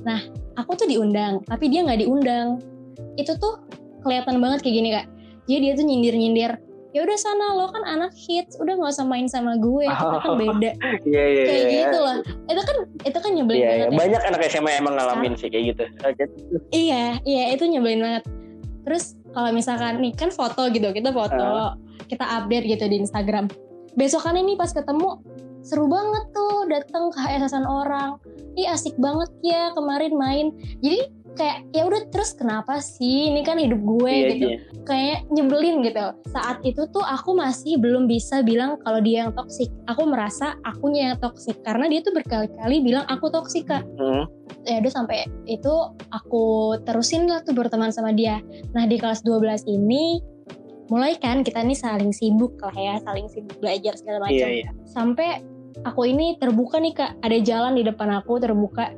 Nah 0.00 0.24
aku 0.56 0.80
tuh 0.80 0.88
diundang 0.88 1.44
tapi 1.44 1.68
dia 1.68 1.84
nggak 1.84 2.00
diundang. 2.00 2.56
Itu 3.20 3.36
tuh 3.36 3.60
kelihatan 4.00 4.40
banget 4.40 4.64
kayak 4.64 4.76
gini 4.80 4.88
kak. 4.96 5.06
Jadi 5.44 5.60
dia 5.60 5.72
tuh 5.76 5.84
nyindir 5.84 6.16
nyindir 6.16 6.52
ya 6.90 7.06
udah 7.06 7.18
sana 7.22 7.54
lo 7.54 7.70
kan 7.70 7.86
anak 7.86 8.10
hits 8.18 8.58
udah 8.58 8.74
nggak 8.74 8.90
usah 8.90 9.06
main 9.06 9.30
sama 9.30 9.54
gue 9.62 9.86
kita 9.86 10.18
kan 10.26 10.34
beda. 10.34 10.70
Iya 11.06 11.22
iya 11.22 11.42
kayak 11.46 11.62
iya. 11.62 11.78
gitu 11.86 11.98
loh. 12.02 12.18
Itu 12.50 12.62
kan 12.66 12.76
itu 13.06 13.18
kan 13.20 13.30
nyebelin 13.30 13.60
Iya, 13.60 13.62
iya. 13.62 13.70
banget 13.70 13.86
ya. 13.94 13.98
banyak 14.00 14.22
anak 14.26 14.40
SMA 14.50 14.70
emang 14.74 14.94
ngalamin 14.98 15.32
sih 15.38 15.48
kayak 15.52 15.64
gitu. 15.76 15.84
Iya, 16.74 17.22
iya 17.22 17.44
itu 17.54 17.64
nyebelin 17.70 18.02
banget. 18.02 18.24
Terus 18.82 19.14
kalau 19.30 19.50
misalkan 19.54 20.02
nih 20.02 20.12
kan 20.18 20.34
foto 20.34 20.66
gitu, 20.72 20.90
kita 20.90 21.14
foto, 21.14 21.78
kita 22.10 22.26
update 22.26 22.66
gitu 22.66 22.84
di 22.90 22.98
Instagram. 22.98 23.46
Besokannya 23.94 24.42
nih 24.42 24.58
pas 24.58 24.74
ketemu 24.74 25.22
seru 25.62 25.86
banget 25.86 26.24
tuh 26.34 26.66
datang 26.66 27.14
ke 27.14 27.18
HSSan 27.20 27.62
orang. 27.62 28.18
Ih 28.58 28.66
asik 28.66 28.98
banget 28.98 29.30
ya 29.46 29.70
kemarin 29.72 30.12
main. 30.18 30.46
Jadi 30.82 31.06
kayak 31.30 31.62
ya 31.70 31.86
udah 31.86 32.02
terus 32.10 32.34
kenapa 32.34 32.82
sih 32.82 33.30
ini 33.30 33.46
kan 33.46 33.54
hidup 33.54 33.78
gue 33.78 34.10
Iya, 34.10 34.26
gitu 34.34 34.46
iya. 34.50 34.58
kayak 34.82 35.18
nyebelin 35.30 35.78
gitu 35.86 36.10
saat 36.34 36.58
itu 36.66 36.82
tuh 36.90 37.06
aku 37.06 37.38
masih 37.38 37.78
belum 37.78 38.10
bisa 38.10 38.42
bilang 38.42 38.82
kalau 38.82 38.98
dia 38.98 39.24
yang 39.24 39.32
toksik 39.38 39.70
aku 39.86 40.10
merasa 40.10 40.58
akunya 40.66 41.14
yang 41.14 41.18
toksik 41.22 41.62
karena 41.62 41.86
dia 41.86 42.02
tuh 42.02 42.18
berkali-kali 42.18 42.82
bilang 42.82 43.06
aku 43.06 43.30
toksik 43.30 43.70
kak 43.70 43.86
Hmm. 43.94 44.26
ya 44.66 44.82
udah 44.82 44.90
sampai 44.92 45.22
itu 45.46 45.70
aku 46.10 46.74
terusin 46.82 47.30
lah 47.30 47.46
tuh 47.46 47.54
berteman 47.54 47.94
sama 47.94 48.10
dia 48.10 48.42
nah 48.74 48.82
di 48.84 48.98
kelas 48.98 49.22
12 49.22 49.70
ini 49.70 50.18
mulai 50.90 51.14
kan 51.22 51.46
kita 51.46 51.62
nih 51.62 51.78
saling 51.78 52.10
sibuk 52.10 52.58
lah 52.58 52.74
ya 52.74 52.98
saling 53.06 53.30
sibuk 53.30 53.56
belajar 53.62 53.94
segala 53.94 54.26
macam. 54.26 54.34
Iya 54.34 54.48
iya. 54.66 54.68
sampai 54.90 55.38
aku 55.86 56.10
ini 56.10 56.34
terbuka 56.36 56.82
nih 56.82 56.92
kak. 56.98 57.22
Ada 57.22 57.38
jalan 57.46 57.78
di 57.78 57.86
depan 57.86 58.10
aku 58.18 58.42
terbuka. 58.42 58.90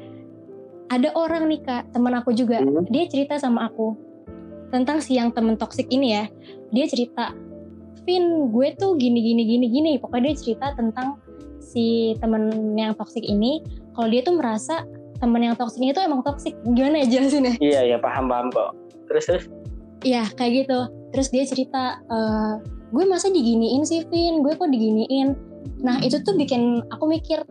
Ada 0.89 1.13
orang 1.13 1.53
nih 1.53 1.61
kak 1.61 1.93
teman 1.93 2.17
aku 2.17 2.33
juga. 2.33 2.65
Hmm. 2.65 2.89
dia 2.89 3.05
cerita 3.07 3.37
sama 3.37 3.69
aku 3.69 3.93
tentang 4.73 5.05
si 5.05 5.21
yang 5.21 5.37
temen 5.37 5.61
toksik 5.61 5.93
ini 5.93 6.17
ya. 6.17 6.25
Dia 6.73 6.89
cerita 6.89 7.37
Vin 8.03 8.51
gue 8.51 8.69
tuh 8.81 8.97
gini 8.97 9.21
gini 9.21 9.45
gini 9.45 9.67
gini. 9.69 9.93
Pokoknya 10.01 10.33
dia 10.33 10.37
cerita 10.41 10.67
tentang 10.75 11.21
si 11.61 12.17
temen 12.19 12.73
yang 12.75 12.97
toksik 12.97 13.23
ini. 13.23 13.61
Kalau 13.93 14.09
dia 14.09 14.25
tuh 14.25 14.41
merasa 14.41 14.83
temen 15.21 15.45
yang 15.45 15.55
toksik 15.55 15.85
itu 15.85 16.01
emang 16.01 16.25
toksik 16.25 16.57
gimana 16.75 17.07
ya 17.07 17.07
jelasin 17.07 17.47
ya 17.47 17.55
Iya 17.63 17.81
iya 17.95 17.97
paham 18.01 18.33
paham 18.33 18.49
kok. 18.49 18.73
Terus 19.13 19.25
terus. 19.29 19.45
Iya 20.03 20.27
kayak 20.35 20.67
gitu 20.67 21.02
terus 21.13 21.29
dia 21.29 21.45
cerita 21.45 22.01
"Eh, 22.09 22.55
gue 22.93 23.05
masa 23.09 23.29
diginiin 23.33 23.85
sih 23.85 24.05
Vin 24.09 24.41
gue 24.45 24.53
kok 24.57 24.69
diginiin 24.69 25.37
nah 25.85 26.01
itu 26.03 26.19
tuh 26.21 26.35
bikin 26.35 26.83
aku 26.91 27.07
mikir 27.07 27.45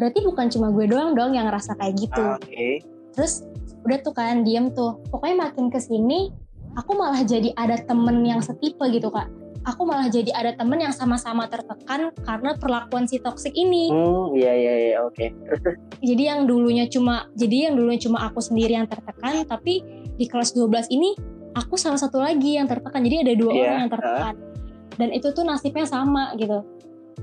berarti 0.00 0.24
bukan 0.24 0.48
cuma 0.48 0.72
gue 0.72 0.88
doang 0.88 1.12
dong 1.12 1.36
yang 1.36 1.46
ngerasa 1.46 1.76
kayak 1.76 1.94
gitu 2.00 2.24
Oke. 2.38 2.80
terus 3.14 3.44
udah 3.84 3.98
tuh 4.00 4.14
kan 4.14 4.42
diem 4.42 4.72
tuh 4.72 4.98
pokoknya 5.12 5.50
makin 5.50 5.68
ke 5.68 5.78
sini 5.78 6.32
aku 6.78 6.96
malah 6.96 7.20
jadi 7.22 7.52
ada 7.54 7.76
temen 7.84 8.24
yang 8.24 8.40
setipe 8.40 8.82
gitu 8.88 9.12
kak 9.12 9.28
aku 9.62 9.86
malah 9.86 10.10
jadi 10.10 10.30
ada 10.34 10.58
temen 10.58 10.82
yang 10.82 10.90
sama-sama 10.90 11.46
tertekan 11.46 12.10
karena 12.26 12.58
perlakuan 12.58 13.06
si 13.06 13.22
toksik 13.22 13.54
ini 13.54 13.90
Hmm 13.94 14.34
iya 14.34 14.52
iya 14.54 14.74
iya 14.74 14.96
oke. 15.04 15.22
Terus. 15.22 15.62
jadi 16.08 16.22
yang 16.34 16.40
dulunya 16.50 16.90
cuma 16.90 17.30
jadi 17.38 17.70
yang 17.70 17.74
dulunya 17.78 18.00
cuma 18.02 18.26
aku 18.26 18.42
sendiri 18.42 18.74
yang 18.74 18.88
tertekan 18.90 19.46
tapi 19.46 19.84
di 20.18 20.26
kelas 20.26 20.54
12 20.58 20.90
ini 20.90 21.14
aku 21.52 21.74
salah 21.76 22.00
satu 22.00 22.20
lagi 22.20 22.56
yang 22.56 22.68
tertekan. 22.68 23.00
Jadi 23.04 23.16
ada 23.28 23.32
dua 23.36 23.52
Iya, 23.52 23.60
orang 23.62 23.80
yang 23.86 23.92
tertekan. 23.92 24.34
Dan 24.96 25.08
itu 25.16 25.28
tuh 25.32 25.44
nasibnya 25.44 25.86
sama 25.88 26.32
gitu. 26.36 26.64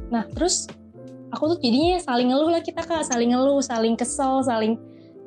Nah 0.10 0.26
terus 0.34 0.66
aku 1.30 1.56
tuh 1.56 1.58
jadinya 1.62 2.02
saling 2.02 2.34
ngeluh 2.34 2.50
lah 2.50 2.62
kita 2.62 2.82
kak. 2.82 3.06
Saling 3.06 3.34
ngeluh 3.34 3.62
saling 3.62 3.94
kesel 3.98 4.42
saling 4.46 4.78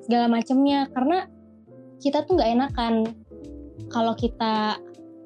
segala 0.02 0.26
macamnya 0.26 0.90
karena 0.90 1.30
kita 2.02 2.26
tuh 2.26 2.34
nggak 2.34 2.50
enakan 2.58 2.94
kalau 3.94 4.14
kita 4.18 4.82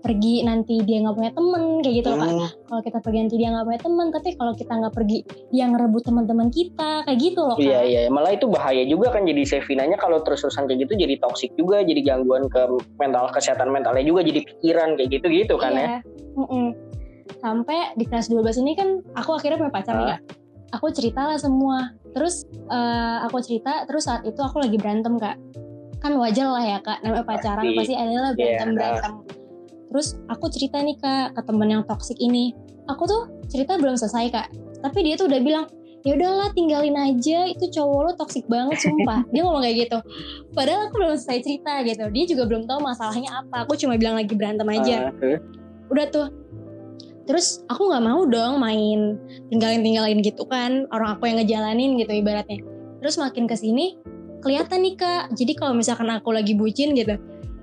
pergi 0.07 0.35
nanti 0.41 0.75
dia 0.81 1.03
nggak 1.03 1.15
punya 1.15 1.33
temen 1.33 1.63
kayak 1.83 1.95
gitu 1.97 2.09
loh 2.09 2.17
kak 2.17 2.29
Hmm, 2.29 2.49
kalau 2.65 2.81
kita 2.81 2.99
pergi 3.01 3.19
nanti 3.19 3.37
dia 3.37 3.49
nggak 3.51 3.67
punya 3.67 3.81
teman 3.83 4.07
tapi 4.09 4.29
kalau 4.33 4.53
kita 4.53 4.73
nggak 4.73 4.95
pergi 4.95 5.19
dia 5.51 5.65
ngerebut 5.67 6.03
teman-teman 6.05 6.49
kita 6.49 6.91
kayak 7.03 7.19
gitu 7.19 7.41
loh 7.43 7.55
kak 7.55 7.67
Iya 7.67 7.81
iya 7.83 8.01
malah 8.07 8.31
itu 8.31 8.47
bahaya 8.47 8.83
juga 8.83 9.11
kan 9.11 9.23
jadi 9.23 9.43
Sevinanya 9.45 9.97
kalau 9.97 10.21
terus-terusan 10.21 10.65
kayak 10.65 10.87
gitu 10.87 10.93
jadi 10.97 11.15
toksik 11.19 11.51
juga 11.55 11.83
jadi 11.83 12.01
gangguan 12.01 12.47
ke 12.47 12.63
mental 12.97 13.27
kesehatan 13.29 13.69
mentalnya 13.69 14.01
juga 14.01 14.23
jadi 14.23 14.41
pikiran 14.41 14.95
kayak 14.95 15.11
gitu 15.13 15.27
gitu 15.29 15.55
kan 15.57 15.73
ya. 15.73 15.79
Iya. 15.79 15.99
Mm-mm. 16.37 16.67
Sampai 17.37 17.95
di 17.95 18.05
kelas 18.05 18.29
12 18.29 18.61
ini 18.61 18.73
kan 18.73 18.89
aku 19.13 19.35
akhirnya 19.35 19.59
punya 19.59 19.73
pacar 19.73 19.95
nih 19.95 20.07
Ah. 20.07 20.11
kak. 20.13 20.21
Aku 20.73 20.87
cerita 20.91 21.25
lah 21.25 21.37
semua. 21.37 21.91
Terus 22.11 22.43
eh, 22.49 23.19
aku 23.23 23.39
cerita, 23.39 23.83
terus 23.85 24.05
saat 24.05 24.23
itu 24.23 24.39
aku 24.39 24.59
lagi 24.59 24.77
berantem 24.77 25.17
kak. 25.17 25.37
Kan 25.97 26.13
wajar 26.17 26.47
lah 26.49 26.61
ya 26.61 26.79
kak, 26.79 27.01
namanya 27.01 27.25
pacaran 27.25 27.65
Pasti. 27.65 27.77
pasti 27.77 27.95
ada 27.95 28.15
lah 28.15 28.31
berantem 28.33 28.69
Iya. 28.69 28.75
berantem. 28.75 29.13
Terus 29.97 30.13
aku 30.29 30.53
cerita 30.53 30.77
nih 30.77 30.93
kak 31.01 31.33
ke 31.33 31.41
temen 31.41 31.73
yang 31.73 31.81
toxic 31.89 32.21
ini. 32.21 32.53
Aku 32.85 33.09
tuh 33.09 33.33
cerita 33.49 33.81
belum 33.81 33.97
selesai 33.97 34.29
kak. 34.29 34.53
Tapi 34.85 34.99
dia 35.01 35.17
tuh 35.17 35.25
udah 35.25 35.41
bilang 35.41 35.65
ya 36.05 36.21
udahlah 36.21 36.53
tinggalin 36.53 37.01
aja. 37.01 37.49
Itu 37.49 37.73
cowok 37.73 38.01
lo 38.05 38.13
toxic 38.13 38.45
banget 38.45 38.77
sumpah. 38.85 39.25
Dia 39.33 39.41
ngomong 39.49 39.65
kayak 39.65 39.89
gitu. 39.89 39.99
Padahal 40.53 40.93
aku 40.93 41.01
belum 41.01 41.17
selesai 41.17 41.41
cerita 41.49 41.81
gitu. 41.89 42.05
Dia 42.13 42.25
juga 42.29 42.45
belum 42.45 42.69
tahu 42.69 42.85
masalahnya 42.85 43.41
apa. 43.41 43.65
Aku 43.65 43.73
cuma 43.81 43.97
bilang 43.97 44.21
lagi 44.21 44.37
berantem 44.37 44.69
aja. 44.69 45.09
Ah, 45.09 45.41
udah 45.89 46.07
tuh. 46.13 46.29
Terus 47.25 47.65
aku 47.65 47.89
nggak 47.89 48.05
mau 48.05 48.21
dong 48.29 48.61
main 48.61 49.17
tinggalin 49.49 49.81
tinggalin 49.81 50.21
gitu 50.21 50.45
kan 50.45 50.85
orang 50.93 51.17
aku 51.17 51.25
yang 51.25 51.41
ngejalanin 51.41 51.97
gitu 51.97 52.13
ibaratnya. 52.21 52.61
Terus 53.01 53.17
makin 53.17 53.49
ke 53.49 53.57
sini 53.57 53.97
kelihatan 54.45 54.85
nih 54.85 55.01
kak. 55.01 55.33
Jadi 55.33 55.57
kalau 55.57 55.73
misalkan 55.73 56.13
aku 56.13 56.37
lagi 56.37 56.53
bucin 56.53 56.93
gitu 56.93 57.17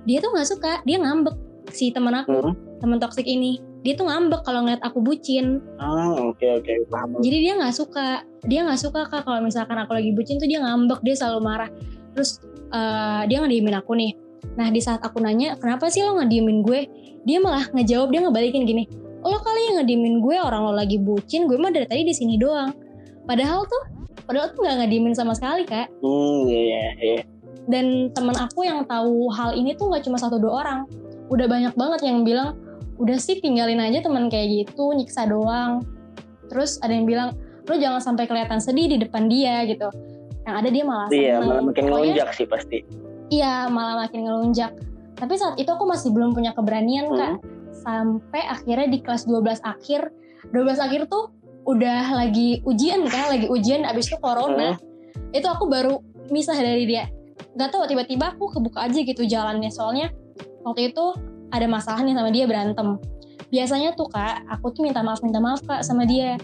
dia 0.04 0.18
tuh 0.20 0.30
nggak 0.36 0.48
suka. 0.48 0.72
Dia 0.84 1.00
ngambek 1.00 1.43
si 1.72 1.94
teman 1.94 2.12
aku 2.12 2.50
Hmm. 2.50 2.54
teman 2.82 2.98
toksik 3.00 3.24
ini. 3.24 3.62
Dia 3.84 3.96
tuh 3.96 4.08
ngambek 4.08 4.44
kalau 4.48 4.64
ngeliat 4.64 4.80
aku 4.80 5.04
bucin. 5.04 5.60
Ah, 5.76 6.16
oke 6.16 6.40
oke. 6.40 6.72
Paham. 6.88 7.20
jadi 7.20 7.36
dia 7.40 7.52
nggak 7.60 7.74
suka. 7.76 8.24
Dia 8.44 8.64
nggak 8.64 8.80
suka 8.80 9.08
kak 9.08 9.28
kalau 9.28 9.44
misalkan 9.44 9.76
aku 9.76 9.92
lagi 9.92 10.10
bucin 10.16 10.40
tuh 10.40 10.48
dia 10.48 10.60
ngambek 10.64 11.04
dia 11.04 11.14
selalu 11.16 11.40
marah. 11.44 11.70
Terus 12.16 12.40
eh, 12.72 13.22
dia 13.28 13.38
ngediemin 13.44 13.76
aku 13.76 13.92
nih. 13.92 14.16
Nah 14.56 14.68
di 14.72 14.80
saat 14.80 15.04
aku 15.04 15.20
nanya 15.20 15.56
kenapa 15.60 15.88
sih 15.92 16.00
lo 16.00 16.16
ngediemin 16.16 16.64
gue? 16.64 16.80
Dia 17.24 17.40
malah 17.40 17.68
ngejawab 17.72 18.08
dia 18.12 18.20
ngebalikin 18.24 18.64
gini 18.68 18.84
lo 19.24 19.40
kali 19.40 19.72
yang 19.72 19.76
ngediemin 19.80 20.20
gue 20.20 20.36
orang 20.36 20.68
lo 20.68 20.72
lagi 20.76 21.00
bucin 21.00 21.48
gue 21.48 21.56
mah 21.56 21.72
dari 21.72 21.88
tadi 21.88 22.04
di 22.04 22.12
sini 22.12 22.36
doang. 22.36 22.76
Padahal 23.24 23.64
tuh 23.64 23.82
padahal 24.28 24.52
tuh 24.52 24.60
nggak 24.64 24.84
ngediemin 24.84 25.16
sama 25.16 25.32
sekali 25.32 25.64
kak. 25.64 25.88
Hmm, 26.04 26.44
iya 26.44 26.60
iya. 26.60 26.84
iya. 27.00 27.22
dan 27.64 28.12
teman 28.12 28.36
aku 28.36 28.60
yang 28.68 28.84
tahu 28.84 29.32
hal 29.32 29.56
ini 29.56 29.72
tuh 29.72 29.88
nggak 29.88 30.04
cuma 30.04 30.20
satu 30.20 30.36
dua 30.36 30.60
orang 30.60 30.84
udah 31.34 31.46
banyak 31.46 31.74
banget 31.74 32.00
yang 32.06 32.22
bilang 32.22 32.54
udah 32.94 33.18
sih 33.18 33.36
tinggalin 33.36 33.82
aja 33.82 33.98
teman 34.00 34.30
kayak 34.30 34.70
gitu 34.70 34.94
nyiksa 34.94 35.26
doang. 35.26 35.82
Terus 36.46 36.78
ada 36.78 36.94
yang 36.94 37.04
bilang 37.04 37.34
lo 37.64 37.74
jangan 37.74 37.98
sampai 37.98 38.24
kelihatan 38.24 38.60
sedih 38.60 38.86
di 38.86 38.96
depan 39.00 39.26
dia 39.26 39.66
gitu. 39.66 39.90
Yang 40.44 40.54
ada 40.54 40.68
dia 40.68 40.84
malah 40.84 41.08
Iya, 41.08 41.34
seneng. 41.34 41.48
malah 41.48 41.62
makin 41.64 41.84
ngelunjak 41.84 42.28
sih 42.32 42.46
pasti. 42.46 42.78
iya 43.28 43.66
malah 43.66 44.06
makin 44.06 44.20
ngelunjak. 44.22 44.70
Tapi 45.16 45.34
saat 45.34 45.56
itu 45.56 45.66
aku 45.66 45.84
masih 45.84 46.12
belum 46.12 46.30
punya 46.32 46.52
keberanian 46.52 47.08
Hmm. 47.08 47.16
kak 47.16 47.32
sampai 47.74 48.42
akhirnya 48.44 48.86
di 48.86 48.98
kelas 49.00 49.24
12 49.24 49.58
akhir 49.60 50.12
12 50.50 50.78
akhir 50.78 51.08
tuh 51.08 51.32
udah 51.64 52.12
lagi 52.14 52.60
ujian 52.62 53.02
kan 53.08 53.32
lagi 53.32 53.48
ujian 53.48 53.82
abis 53.82 54.06
itu 54.06 54.20
corona. 54.20 54.76
Itu 55.32 55.48
aku 55.48 55.66
baru 55.66 55.98
misah 56.28 56.54
dari 56.54 56.84
dia. 56.84 57.08
Nggak 57.56 57.68
tahu 57.72 57.88
tiba-tiba 57.88 58.36
aku 58.36 58.52
kebuka 58.52 58.84
aja 58.84 59.00
gitu 59.00 59.24
jalannya. 59.24 59.72
Soalnya 59.72 60.12
waktu 60.64 60.90
itu 60.90 61.06
ada 61.52 61.66
masalah 61.68 62.02
nih 62.02 62.16
sama 62.16 62.30
dia 62.34 62.44
berantem. 62.48 62.98
Biasanya 63.52 63.94
tuh 63.94 64.10
kak 64.10 64.48
aku 64.50 64.74
tuh 64.74 64.82
minta 64.82 65.04
maaf 65.04 65.22
minta 65.22 65.38
maaf 65.38 65.62
kak 65.62 65.84
sama 65.84 66.08
dia. 66.08 66.40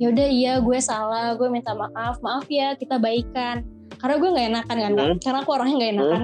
Yaudah 0.00 0.28
iya 0.28 0.52
gue 0.60 0.78
salah 0.80 1.36
gue 1.36 1.48
minta 1.52 1.76
maaf 1.76 2.22
maaf 2.24 2.46
ya 2.48 2.72
kita 2.78 2.96
baikan. 2.96 3.66
Karena 4.00 4.16
gue 4.16 4.28
nggak 4.32 4.46
enakan 4.54 4.76
kan 4.78 4.92
kak. 4.96 5.06
Hmm. 5.06 5.18
karena 5.20 5.38
aku 5.44 5.50
orangnya 5.52 5.76
nggak 5.76 5.92
enakan. 5.98 6.22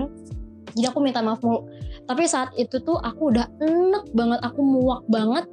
Jadi 0.73 0.87
aku 0.89 0.99
minta 1.05 1.21
maaf 1.21 1.41
mulu. 1.45 1.69
Tapi 2.09 2.23
saat 2.25 2.55
itu 2.57 2.81
tuh 2.81 2.97
aku 2.97 3.35
udah 3.35 3.47
enek 3.61 4.09
banget 4.17 4.41
aku 4.41 4.61
muak 4.65 5.05
banget. 5.13 5.45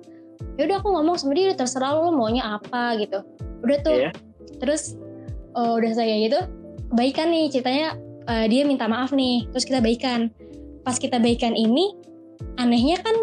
Ya 0.55 0.67
udah 0.71 0.77
aku 0.79 0.87
ngomong 0.95 1.15
sama 1.19 1.35
dia 1.35 1.51
"Udah 1.51 1.57
terserah 1.59 1.91
lo, 1.95 2.07
lo 2.07 2.11
maunya 2.15 2.55
apa 2.55 2.95
gitu. 2.95 3.19
Udah 3.65 3.77
tuh. 3.83 3.95
Iya. 3.95 4.11
terus 4.59 4.99
eh, 5.55 5.73
udah 5.79 5.91
saya 5.95 6.15
gitu 6.19 6.39
baikan 6.91 7.31
nih 7.31 7.47
ceritanya 7.47 7.95
eh, 8.27 8.45
dia 8.51 8.67
minta 8.67 8.91
maaf 8.91 9.15
nih 9.15 9.47
terus 9.55 9.63
kita 9.63 9.79
baikan 9.79 10.33
pas 10.89 10.97
kita 10.97 11.21
baikan 11.21 11.53
ini 11.53 11.93
anehnya 12.57 12.97
kan 12.97 13.13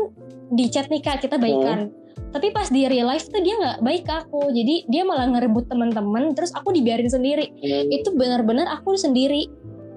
di 0.54 0.70
chat 0.70 0.86
nih 0.86 1.02
kak 1.02 1.18
kita 1.26 1.34
baikan. 1.34 1.90
Tapi 2.30 2.54
pas 2.54 2.70
di 2.70 2.86
real 2.86 3.10
life 3.10 3.26
tuh 3.26 3.42
dia 3.42 3.58
nggak 3.58 3.82
baik 3.82 4.06
ke 4.06 4.14
aku. 4.22 4.54
Jadi 4.54 4.86
dia 4.86 5.02
malah 5.02 5.26
ngerebut 5.34 5.66
teman-teman 5.66 6.30
terus 6.38 6.54
aku 6.54 6.70
dibiarin 6.70 7.10
sendiri. 7.10 7.50
Hmm. 7.58 7.90
itu 7.90 8.14
benar-benar 8.14 8.70
aku 8.70 8.94
sendiri. 8.94 9.50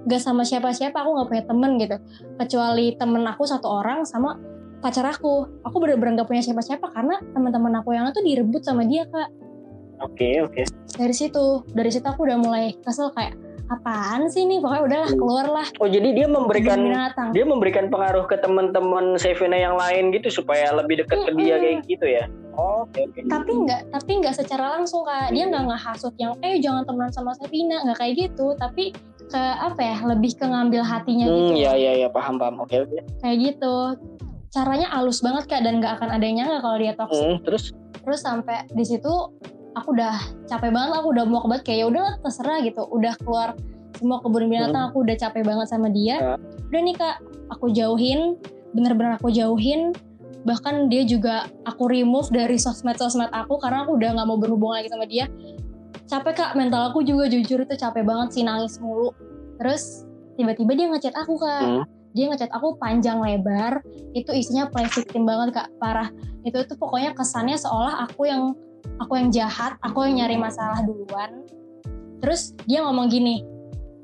Gak 0.10 0.18
sama 0.18 0.42
siapa-siapa 0.42 0.98
aku 0.98 1.10
nggak 1.14 1.30
punya 1.30 1.44
temen 1.46 1.72
gitu. 1.78 1.98
Kecuali 2.42 2.98
temen 2.98 3.22
aku 3.30 3.46
satu 3.46 3.70
orang 3.70 4.02
sama 4.02 4.42
pacar 4.82 5.06
aku. 5.06 5.62
Aku 5.62 5.78
bener-bener 5.78 6.26
gak 6.26 6.30
punya 6.32 6.42
siapa-siapa 6.42 6.90
karena 6.90 7.22
teman-teman 7.38 7.86
aku 7.86 7.94
yang 7.94 8.10
itu 8.10 8.26
direbut 8.26 8.66
sama 8.66 8.82
dia 8.82 9.06
kak. 9.06 9.30
Oke 10.02 10.42
oke. 10.42 10.64
dari 10.96 11.14
situ 11.14 11.68
dari 11.76 11.92
situ 11.92 12.08
aku 12.08 12.24
udah 12.24 12.40
mulai 12.40 12.72
kesel 12.82 13.12
kayak 13.14 13.36
apaan 13.70 14.26
sih 14.26 14.44
nih 14.44 14.58
pokoknya 14.58 14.84
udahlah 14.84 15.10
Hmm. 15.10 15.20
keluar 15.20 15.46
lah 15.48 15.68
Oh 15.78 15.86
jadi 15.86 16.10
dia 16.12 16.26
memberikan 16.26 16.80
binatang 16.80 17.30
dia 17.32 17.46
memberikan 17.46 17.86
pengaruh 17.88 18.26
ke 18.26 18.36
teman-teman 18.36 19.14
Sevina 19.16 19.56
yang 19.56 19.76
lain 19.76 20.10
gitu 20.12 20.30
supaya 20.34 20.74
lebih 20.74 21.00
dekat 21.00 21.20
ke 21.24 21.32
dia 21.36 21.56
kayak 21.56 21.86
gitu 21.86 22.06
ya. 22.06 22.26
Oh, 22.52 22.84
Oke 22.84 23.06
oke. 23.06 23.24
tapi 23.26 23.52
nggak 23.56 23.82
tapi 23.90 24.12
nggak 24.20 24.36
secara 24.36 24.76
langsung 24.76 25.02
kak 25.02 25.30
dia 25.30 25.46
nggak 25.46 25.64
ngehasut 25.66 26.12
yang 26.18 26.34
eh 26.42 26.58
jangan 26.58 26.84
temenan 26.84 27.10
sama 27.10 27.32
Sabina 27.34 27.80
nggak 27.82 27.98
kayak 27.98 28.14
gitu 28.20 28.52
tapi 28.56 28.92
ke 29.24 29.38
apa 29.38 29.80
ya 29.80 29.98
lebih 30.04 30.34
ke 30.34 30.44
ngambil 30.44 30.82
hatinya 30.82 31.26
Hmm, 31.26 31.54
gitu 31.54 31.62
ya 31.62 31.72
ya 31.74 31.92
ya 31.96 32.08
paham 32.10 32.36
paham. 32.36 32.60
Oke 32.60 32.82
oke. 32.82 33.00
kayak 33.22 33.38
gitu 33.40 33.76
caranya 34.50 34.90
halus 34.90 35.22
banget 35.22 35.46
kak 35.46 35.62
dan 35.62 35.78
nggak 35.78 36.02
akan 36.02 36.10
ada 36.10 36.24
yang 36.26 36.42
nyangka 36.42 36.58
kalau 36.60 36.78
dia 36.78 36.94
toxic 36.94 37.22
Hmm, 37.22 37.38
terus 37.46 37.64
terus 38.02 38.20
sampai 38.20 38.66
di 38.68 38.84
situ 38.84 39.14
aku 39.80 39.96
udah 39.96 40.16
capek 40.46 40.70
banget 40.76 40.92
aku 41.00 41.08
udah 41.16 41.26
mau 41.26 41.44
banget 41.48 41.64
kayak 41.66 41.80
ya 41.82 41.86
udah 41.88 42.06
terserah 42.22 42.60
gitu. 42.62 42.84
Udah 42.92 43.14
keluar 43.24 43.56
semua 43.98 44.24
kebun 44.24 44.48
binatang 44.48 44.92
aku 44.92 45.04
udah 45.04 45.16
capek 45.16 45.44
banget 45.44 45.68
sama 45.68 45.92
dia. 45.92 46.16
Ya. 46.20 46.36
udah 46.70 46.82
nih 46.86 46.96
kak 46.96 47.16
aku 47.50 47.74
jauhin 47.74 48.38
bener-bener 48.76 49.18
aku 49.18 49.32
jauhin. 49.32 49.96
Bahkan 50.48 50.88
dia 50.88 51.04
juga 51.04 51.52
aku 51.68 51.92
remove 51.92 52.32
dari 52.32 52.56
sosmed-sosmed 52.56 53.28
aku 53.36 53.60
karena 53.60 53.84
aku 53.84 54.00
udah 54.00 54.16
nggak 54.16 54.28
mau 54.28 54.40
berhubungan 54.40 54.80
lagi 54.80 54.90
sama 54.92 55.04
dia. 55.04 55.28
Capek 56.08 56.34
kak 56.36 56.52
mental 56.56 56.90
aku 56.90 57.04
juga 57.04 57.28
jujur 57.28 57.68
itu 57.68 57.76
capek 57.76 58.08
banget 58.08 58.40
sih 58.40 58.44
nangis 58.48 58.80
mulu. 58.80 59.12
Terus 59.60 60.08
tiba-tiba 60.40 60.72
dia 60.76 60.88
ngechat 60.92 61.16
aku 61.16 61.40
kak. 61.40 61.64
Hmm. 61.64 61.86
dia 62.10 62.26
ngechat 62.26 62.50
aku 62.50 62.74
panjang 62.82 63.22
lebar 63.22 63.86
itu 64.18 64.34
isinya 64.34 64.66
play 64.66 64.90
victim 64.90 65.30
banget 65.30 65.54
kak 65.62 65.70
parah. 65.78 66.10
Itu 66.42 66.66
tuh 66.66 66.74
pokoknya 66.74 67.14
kesannya 67.14 67.54
seolah 67.54 68.10
aku 68.10 68.26
yang 68.26 68.58
aku 69.00 69.14
yang 69.16 69.30
jahat 69.32 69.80
aku 69.82 70.06
yang 70.08 70.26
nyari 70.26 70.38
masalah 70.38 70.84
duluan. 70.84 71.44
Terus 72.20 72.52
dia 72.68 72.84
ngomong 72.84 73.08
gini 73.08 73.60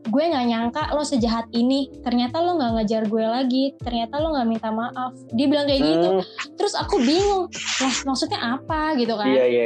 gue 0.05 0.21
nggak 0.21 0.45
nyangka 0.45 0.83
lo 0.93 1.01
sejahat 1.01 1.49
ini. 1.53 1.89
Ternyata 2.05 2.37
lo 2.41 2.57
nggak 2.61 2.71
ngejar 2.81 3.03
gue 3.09 3.25
lagi. 3.25 3.73
Ternyata 3.81 4.21
lo 4.21 4.37
nggak 4.37 4.47
minta 4.47 4.69
maaf. 4.69 5.17
Dia 5.33 5.45
bilang 5.49 5.65
kayak 5.65 5.81
gitu. 5.81 6.09
Hmm, 6.21 6.25
terus 6.55 6.73
aku 6.77 7.01
bingung 7.01 7.49
lah 7.81 7.95
maksudnya 8.05 8.39
apa? 8.57 8.93
Gitu 8.97 9.13
kan. 9.17 9.29
Iya 9.29 9.45
iya. 9.49 9.65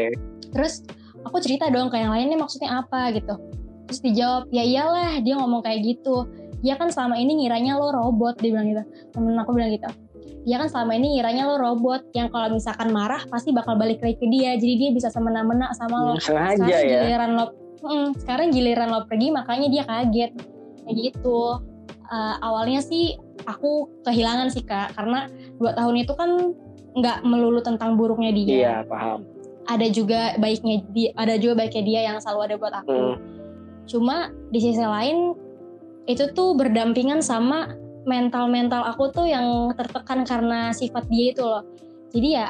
terus 0.50 0.82
aku 1.22 1.38
cerita 1.46 1.70
dong 1.70 1.94
ke 1.94 2.00
yang 2.00 2.16
lainnya 2.16 2.40
maksudnya 2.40 2.82
apa? 2.82 3.12
Gitu. 3.12 3.36
Terus 3.90 4.00
dijawab 4.02 4.44
ya 4.50 4.64
iyalah 4.64 5.20
dia 5.20 5.36
ngomong 5.36 5.62
kayak 5.62 5.84
gitu. 5.84 6.26
Dia 6.60 6.76
kan 6.76 6.92
selama 6.92 7.16
ini 7.20 7.44
ngiranya 7.44 7.80
lo 7.80 7.92
robot 7.92 8.40
dia 8.40 8.56
bilang 8.56 8.72
gitu. 8.72 8.84
Temen 9.12 9.36
aku 9.36 9.52
bilang 9.56 9.72
gitu 9.76 9.90
dia 10.48 10.56
kan 10.56 10.68
selama 10.72 10.96
ini 10.96 11.20
ngiranya 11.20 11.44
lo 11.48 11.56
robot 11.60 12.16
yang 12.16 12.32
kalau 12.32 12.52
misalkan 12.56 12.90
marah 12.96 13.22
pasti 13.28 13.52
bakal 13.52 13.76
balik 13.76 14.00
lagi 14.00 14.16
ke 14.16 14.28
dia. 14.32 14.56
Jadi 14.56 14.74
dia 14.80 14.90
bisa 14.96 15.12
semena-mena 15.12 15.72
sama 15.76 16.10
lo. 16.10 16.14
Sengaja 16.18 16.56
sekarang 16.64 16.88
ya. 16.88 17.00
giliran 17.06 17.32
lo 17.36 17.46
Mm, 17.80 18.12
sekarang 18.20 18.48
giliran 18.52 18.92
lo 18.92 19.08
pergi 19.08 19.32
makanya 19.32 19.68
dia 19.72 19.84
kaget. 19.88 20.32
Kayak 20.84 20.96
gitu. 21.00 21.64
Eh, 22.12 22.36
awalnya 22.44 22.84
sih 22.84 23.16
aku 23.48 24.04
kehilangan 24.04 24.52
sih 24.52 24.68
kak. 24.68 25.00
Karena 25.00 25.32
dua 25.56 25.72
tahun 25.80 25.96
itu 26.04 26.12
kan 26.12 26.52
nggak 27.00 27.24
melulu 27.24 27.64
tentang 27.64 27.96
buruknya 27.96 28.36
dia. 28.36 28.48
Iya 28.48 28.76
paham. 28.84 29.24
ada 29.70 29.86
juga 29.86 30.34
baiknya 30.42 30.82
dia 30.90 31.14
ada 31.14 31.38
juga 31.38 31.62
baiknya 31.62 31.84
dia 31.86 32.00
yang 32.10 32.18
selalu 32.18 32.40
ada 32.50 32.56
buat 32.58 32.74
aku. 32.74 32.90
Hmm. 32.90 33.16
cuma 33.86 34.34
di 34.50 34.58
sisi 34.62 34.82
lain 34.82 35.38
itu 36.10 36.26
tuh 36.34 36.58
berdampingan 36.58 37.22
sama 37.22 37.70
mental 38.08 38.48
mental 38.48 38.86
aku 38.86 39.12
tuh 39.12 39.28
yang 39.28 39.72
tertekan 39.76 40.24
karena 40.24 40.72
sifat 40.72 41.08
dia 41.12 41.32
itu 41.32 41.44
loh. 41.44 41.64
Jadi 42.10 42.30
ya 42.36 42.50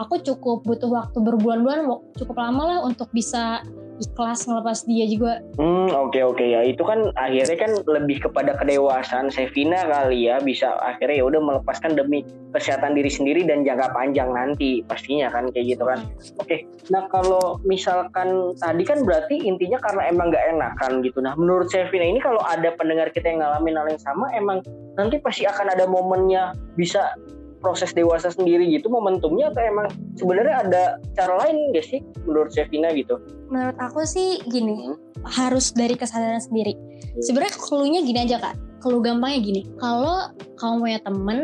aku 0.00 0.24
cukup 0.24 0.64
butuh 0.64 0.88
waktu 0.88 1.18
berbulan-bulan 1.20 1.84
cukup 2.16 2.36
lama 2.40 2.62
lah 2.64 2.78
untuk 2.88 3.12
bisa 3.12 3.60
ikhlas 4.00 4.48
ngelepas 4.48 4.88
dia 4.88 5.04
juga 5.04 5.44
Hmm, 5.60 5.92
oke 5.92 6.16
oke 6.24 6.40
ya. 6.40 6.64
Itu 6.64 6.82
kan 6.88 7.12
akhirnya 7.20 7.56
kan 7.60 7.72
lebih 7.84 8.24
kepada 8.24 8.56
kedewasaan 8.56 9.28
Sevina 9.28 9.84
kali 9.84 10.24
ya 10.24 10.40
bisa 10.40 10.72
akhirnya 10.80 11.20
ya 11.20 11.24
udah 11.28 11.40
melepaskan 11.44 12.00
demi 12.00 12.24
kesehatan 12.56 12.96
diri 12.96 13.12
sendiri 13.12 13.44
dan 13.44 13.60
jangka 13.62 13.92
panjang 13.92 14.32
nanti 14.32 14.80
pastinya 14.88 15.28
kan 15.28 15.52
kayak 15.52 15.76
gitu 15.76 15.84
kan. 15.84 16.00
Oke. 16.40 16.64
Nah, 16.88 17.06
kalau 17.12 17.60
misalkan 17.62 18.56
tadi 18.56 18.82
kan 18.88 19.04
berarti 19.04 19.36
intinya 19.44 19.76
karena 19.84 20.08
emang 20.08 20.32
nggak 20.32 20.46
enakan 20.56 21.04
gitu. 21.04 21.20
Nah, 21.20 21.36
menurut 21.36 21.68
Sevina 21.68 22.08
ini 22.08 22.24
kalau 22.24 22.40
ada 22.40 22.72
pendengar 22.80 23.12
kita 23.12 23.28
yang 23.28 23.44
ngalamin 23.44 23.76
hal 23.76 23.86
yang 23.92 24.00
sama 24.00 24.32
emang 24.32 24.64
nanti 24.96 25.20
pasti 25.20 25.44
akan 25.44 25.76
ada 25.76 25.84
momennya 25.84 26.56
bisa 26.74 27.14
proses 27.60 27.92
dewasa 27.92 28.32
sendiri 28.32 28.66
gitu 28.72 28.88
momentumnya 28.88 29.52
atau 29.52 29.60
emang 29.60 29.86
sebenarnya 30.16 30.64
ada 30.64 30.82
cara 31.12 31.44
lain 31.46 31.76
gak 31.76 31.84
sih 31.86 32.00
menurut 32.24 32.50
Sevina 32.50 32.90
gitu? 32.96 33.20
menurut 33.50 33.76
aku 33.82 34.06
sih 34.06 34.40
gini 34.48 34.94
Hmm. 34.94 34.96
harus 35.26 35.74
dari 35.76 35.98
kesadaran 35.98 36.40
sendiri. 36.40 36.72
Sebenarnya 37.20 37.52
clue-nya 37.58 38.00
gini 38.06 38.18
aja 38.24 38.38
kak. 38.40 38.54
Clue 38.80 39.02
gampangnya 39.04 39.38
gini. 39.42 39.62
Kalau 39.76 40.32
kamu 40.56 40.74
punya 40.86 41.00
temen 41.04 41.38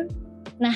nah 0.57 0.73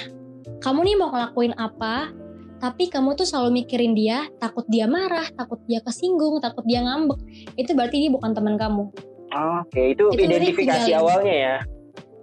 kamu 0.60 0.84
nih 0.84 0.96
mau 1.00 1.08
ngelakuin 1.08 1.56
apa 1.56 2.12
tapi 2.60 2.92
kamu 2.92 3.16
tuh 3.16 3.24
selalu 3.24 3.64
mikirin 3.64 3.96
dia 3.96 4.28
takut 4.36 4.68
dia 4.68 4.84
marah 4.84 5.24
takut 5.32 5.56
dia 5.64 5.80
kesinggung 5.80 6.36
takut 6.44 6.60
dia 6.68 6.84
ngambek 6.84 7.16
itu 7.56 7.72
berarti 7.72 7.96
dia 8.04 8.10
bukan 8.12 8.36
teman 8.36 8.60
kamu. 8.60 8.92
Oke, 9.30 9.94
itu, 9.94 10.10
Itu 10.10 10.26
identifikasi 10.26 10.90
awalnya 10.98 11.34
ya. 11.34 11.56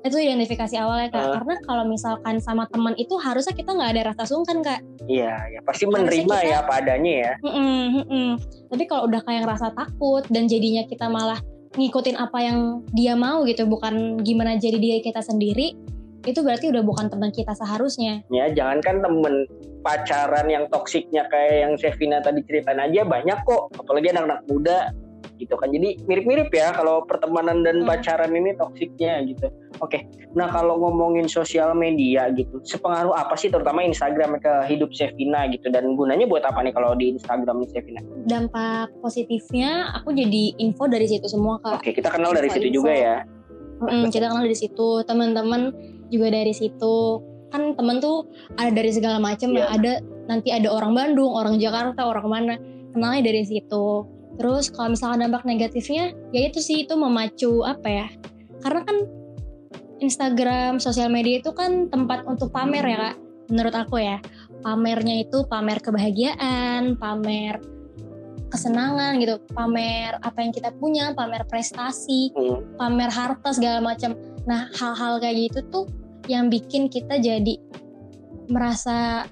Itu 0.08 0.18
identifikasi 0.18 0.76
awalnya 0.76 1.08
kak 1.08 1.20
Ah. 1.20 1.32
karena 1.36 1.56
kalau 1.62 1.84
misalkan 1.84 2.36
sama 2.38 2.64
teman 2.66 2.96
itu 2.96 3.14
harusnya 3.16 3.52
kita 3.52 3.72
nggak 3.72 3.92
ada 3.92 4.02
rasa 4.10 4.24
sungkan 4.26 4.60
kak 4.60 4.80
Iya, 5.04 5.36
ya 5.50 5.60
pasti 5.62 5.84
Harusnya 5.84 6.04
menerima 6.04 6.36
kita- 6.36 6.48
ya 6.48 6.58
apa 6.60 6.74
adanya 6.78 7.14
ya. 7.14 7.34
Mm-mm, 7.42 7.80
mm-mm. 7.98 8.28
Tapi 8.68 8.84
kalau 8.86 9.08
udah 9.08 9.22
kayak 9.22 9.42
ngerasa 9.44 9.68
takut 9.72 10.24
dan 10.28 10.44
jadinya 10.46 10.84
kita 10.84 11.08
malah 11.08 11.40
ngikutin 11.74 12.16
apa 12.16 12.40
yang 12.42 12.60
dia 12.90 13.14
mau 13.14 13.44
gitu, 13.44 13.64
bukan 13.64 13.94
gimana 14.20 14.56
jadi 14.56 14.76
diri 14.76 15.00
kita 15.00 15.20
sendiri, 15.22 15.78
itu 16.24 16.40
berarti 16.42 16.68
udah 16.68 16.82
bukan 16.82 17.08
teman 17.08 17.30
kita 17.30 17.54
seharusnya. 17.54 18.20
Ya, 18.28 18.50
jangankan 18.50 19.00
temen 19.00 19.48
pacaran 19.80 20.44
yang 20.46 20.68
toksiknya 20.68 21.24
kayak 21.26 21.56
yang 21.62 21.74
Sevina 21.76 22.20
tadi 22.20 22.44
ceritain 22.44 22.76
aja 22.78 23.06
banyak 23.06 23.40
kok, 23.42 23.72
apalagi 23.74 24.10
anak-anak 24.10 24.44
muda 24.46 24.92
gitu 25.38 25.54
kan. 25.54 25.70
Jadi 25.70 26.02
mirip-mirip 26.04 26.50
ya 26.50 26.70
kalau 26.72 27.02
pertemanan 27.02 27.62
dan 27.62 27.82
Hmm. 27.82 27.88
pacaran 27.88 28.30
ini 28.30 28.54
toksiknya 28.54 29.22
gitu. 29.26 29.48
Oke, 29.78 30.04
nah 30.34 30.50
kalau 30.50 30.76
ngomongin 30.76 31.26
sosial 31.26 31.72
media 31.72 32.28
gitu, 32.32 32.58
sepengaruh 32.60 33.14
apa 33.14 33.34
sih 33.34 33.48
terutama 33.48 33.82
Instagram 33.82 34.38
ke 34.38 34.54
hidup 34.68 34.90
Sevina 34.90 35.46
gitu 35.48 35.70
dan 35.70 35.94
gunanya 35.94 36.26
buat 36.26 36.42
apa 36.42 36.62
nih 36.62 36.74
kalau 36.74 36.94
di 36.94 37.14
Instagram 37.14 37.62
Sevina? 37.68 38.02
Dampak 38.26 38.90
positifnya, 39.00 39.94
aku 39.94 40.12
jadi 40.12 40.58
info 40.58 40.90
dari 40.90 41.06
situ 41.06 41.30
semua 41.30 41.62
kak. 41.62 41.80
Oke, 41.80 41.94
kita 41.94 42.10
kenal 42.10 42.34
dari 42.34 42.50
situ 42.50 42.68
Info-info. 42.68 42.78
juga 42.82 42.94
ya. 42.94 43.18
Mm, 43.78 44.10
kita 44.10 44.26
kenal 44.28 44.42
dari 44.42 44.58
situ, 44.58 44.88
teman-teman 45.06 45.62
juga 46.10 46.28
dari 46.34 46.54
situ. 46.54 47.22
Kan 47.48 47.78
temen 47.78 48.02
tuh 48.02 48.26
ada 48.58 48.74
dari 48.74 48.90
segala 48.90 49.22
macam 49.22 49.54
ya. 49.54 49.70
Ada 49.70 50.02
nanti 50.26 50.50
ada 50.50 50.68
orang 50.68 50.92
Bandung, 50.92 51.32
orang 51.32 51.62
Jakarta, 51.62 52.04
orang 52.04 52.28
mana. 52.28 52.56
Kenalnya 52.92 53.30
dari 53.30 53.46
situ. 53.46 54.04
Terus 54.38 54.70
kalau 54.70 54.94
misalkan 54.94 55.26
dampak 55.26 55.44
negatifnya, 55.44 56.14
ya 56.30 56.42
itu 56.48 56.62
sih 56.62 56.86
itu 56.86 56.94
memacu 56.94 57.66
apa 57.66 57.88
ya? 57.90 58.08
Karena 58.62 58.86
kan 58.86 58.98
Instagram, 59.98 60.78
sosial 60.78 61.10
media 61.10 61.42
itu 61.42 61.50
kan 61.58 61.90
tempat 61.90 62.26
untuk 62.30 62.54
pamer 62.54 62.86
ya 62.86 62.98
kak. 62.98 63.16
Menurut 63.50 63.74
aku 63.74 63.98
ya, 63.98 64.22
pamernya 64.62 65.26
itu 65.26 65.42
pamer 65.50 65.82
kebahagiaan, 65.82 67.00
pamer 67.02 67.58
kesenangan 68.48 69.20
gitu, 69.20 69.42
pamer 69.52 70.16
apa 70.24 70.38
yang 70.40 70.52
kita 70.56 70.72
punya, 70.78 71.12
pamer 71.12 71.44
prestasi 71.50 72.32
Hmm. 72.32 72.64
pamer 72.80 73.12
harta 73.12 73.52
segala 73.52 73.84
macam. 73.84 74.16
Nah, 74.48 74.72
hal-hal 74.72 75.20
kayak 75.20 75.52
gitu 75.52 75.60
tuh 75.68 75.86
yang 76.32 76.48
bikin 76.48 76.88
kita 76.88 77.20
jadi 77.20 77.60
merasa 78.48 79.28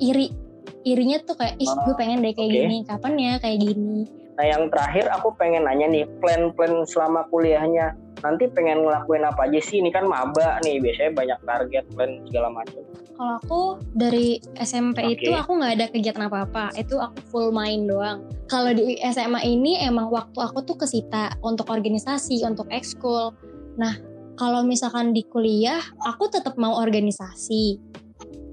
iri. 0.00 0.32
Irinya 0.80 1.20
tuh 1.20 1.36
kayak, 1.36 1.60
ih 1.60 1.68
gue 1.68 1.94
pengen 2.00 2.24
deh 2.24 2.32
kayak 2.32 2.48
oke. 2.48 2.56
gini, 2.56 2.76
kapan 2.88 3.12
ya 3.20 3.32
kayak 3.36 3.58
gini. 3.60 4.08
Nah 4.40 4.48
yang 4.48 4.72
terakhir 4.72 5.04
aku 5.12 5.36
pengen 5.36 5.68
nanya 5.68 5.84
nih 5.84 6.08
plan-plan 6.16 6.80
selama 6.88 7.28
kuliahnya 7.28 7.92
nanti 8.24 8.48
pengen 8.48 8.88
ngelakuin 8.88 9.20
apa 9.28 9.44
aja 9.44 9.60
sih 9.60 9.84
ini 9.84 9.92
kan 9.92 10.08
maba 10.08 10.56
nih 10.64 10.80
biasanya 10.80 11.12
banyak 11.12 11.38
target 11.44 11.84
plan 11.92 12.24
segala 12.24 12.48
macam. 12.48 12.80
Kalau 13.20 13.34
aku 13.36 13.62
dari 13.92 14.40
SMP 14.56 15.04
Oke. 15.04 15.28
itu 15.28 15.36
aku 15.36 15.60
nggak 15.60 15.72
ada 15.76 15.86
kegiatan 15.92 16.24
apa-apa, 16.24 16.72
itu 16.72 16.96
aku 16.96 17.20
full 17.28 17.48
main 17.52 17.84
doang. 17.84 18.24
Kalau 18.48 18.72
di 18.72 18.96
SMA 19.12 19.44
ini 19.44 19.76
emang 19.84 20.08
waktu 20.08 20.40
aku 20.40 20.64
tuh 20.64 20.80
kesita 20.80 21.36
untuk 21.44 21.68
organisasi, 21.68 22.40
untuk 22.48 22.64
ekskul. 22.72 23.36
Nah, 23.76 23.92
kalau 24.40 24.64
misalkan 24.64 25.12
di 25.12 25.28
kuliah, 25.28 25.84
aku 26.00 26.32
tetap 26.32 26.56
mau 26.56 26.80
organisasi. 26.80 27.76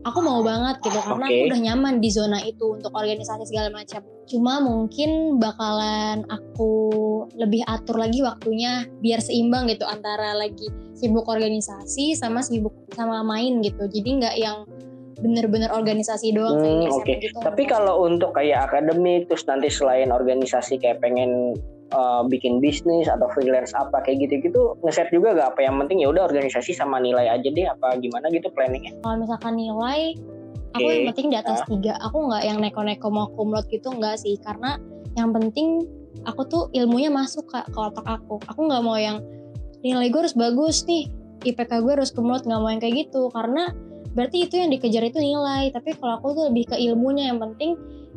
Aku 0.03 0.19
mau 0.19 0.43
banget 0.43 0.83
gitu 0.83 0.99
karena 0.99 1.31
Oke. 1.31 1.31
aku 1.31 1.43
udah 1.47 1.61
nyaman 1.63 2.03
di 2.03 2.09
zona 2.11 2.43
itu 2.43 2.75
untuk 2.75 2.91
organisasi 2.91 3.47
segala 3.47 3.71
macam. 3.71 4.03
Cuma 4.27 4.59
mungkin 4.59 5.39
bakalan 5.39 6.27
aku 6.27 6.71
lebih 7.39 7.63
atur 7.63 7.95
lagi 7.95 8.19
waktunya 8.19 8.83
biar 8.99 9.23
seimbang 9.23 9.71
gitu 9.71 9.87
antara 9.87 10.35
lagi 10.35 10.67
sibuk 10.93 11.25
organisasi 11.31 12.13
sama 12.13 12.43
sibuk 12.43 12.75
sama 12.91 13.23
main 13.23 13.63
gitu. 13.63 13.87
Jadi 13.87 14.09
nggak 14.19 14.35
yang 14.35 14.67
bener-bener 15.17 15.73
organisasi 15.73 16.35
doang 16.35 16.61
kayak 16.61 16.77
Hmm, 16.77 16.93
oke. 16.93 17.13
gitu. 17.23 17.39
Tapi 17.41 17.63
kalau 17.65 18.05
untuk 18.05 18.35
kayak 18.37 18.69
akademik 18.69 19.25
terus 19.25 19.47
nanti 19.49 19.71
selain 19.71 20.13
organisasi 20.13 20.77
kayak 20.77 21.01
pengen 21.01 21.57
uh, 21.95 22.21
bikin 22.27 22.59
bisnis 22.59 23.07
atau 23.07 23.25
freelance 23.33 23.71
apa 23.73 24.03
kayak 24.03 24.27
gitu-gitu 24.27 24.75
ngeset 24.83 25.09
juga 25.09 25.33
gak 25.33 25.55
apa 25.55 25.61
yang 25.65 25.79
penting 25.81 26.03
ya 26.03 26.11
udah 26.11 26.27
organisasi 26.27 26.75
sama 26.75 26.99
nilai 26.99 27.31
aja 27.31 27.47
deh 27.47 27.65
apa 27.65 27.95
gimana 27.97 28.27
gitu 28.29 28.51
planningnya. 28.51 28.93
kalau 29.01 29.23
misalkan 29.23 29.53
nilai 29.55 30.13
aku 30.73 30.87
yang 30.87 31.05
penting 31.13 31.27
di 31.31 31.37
atas 31.37 31.63
tiga. 31.67 31.95
Aku 32.01 32.27
nggak 32.27 32.43
yang 32.43 32.57
neko-neko 32.59 33.07
mau 33.07 33.27
kumlot 33.31 33.67
gitu 33.71 33.93
nggak 33.93 34.19
sih. 34.19 34.35
Karena 34.41 34.79
yang 35.15 35.31
penting 35.31 35.85
aku 36.25 36.41
tuh 36.47 36.63
ilmunya 36.73 37.13
masuk 37.13 37.47
kak 37.47 37.69
ke 37.71 37.77
otak 37.77 38.05
aku. 38.05 38.41
Aku 38.49 38.67
nggak 38.67 38.83
mau 38.83 38.97
yang 38.97 39.23
nilai 39.85 40.09
gue 40.11 40.21
harus 40.25 40.35
bagus 40.35 40.83
nih. 40.87 41.07
IPK 41.45 41.85
gue 41.85 41.93
harus 42.01 42.11
kumlot 42.11 42.43
nggak 42.43 42.59
mau 42.59 42.69
yang 42.71 42.81
kayak 42.81 43.07
gitu. 43.07 43.29
Karena 43.31 43.71
berarti 44.17 44.49
itu 44.49 44.55
yang 44.57 44.69
dikejar 44.73 45.03
itu 45.07 45.19
nilai. 45.21 45.69
Tapi 45.71 45.95
kalau 45.95 46.19
aku 46.19 46.27
tuh 46.33 46.43
lebih 46.51 46.73
ke 46.73 46.75
ilmunya. 46.75 47.31
Yang 47.31 47.39
penting 47.51 47.71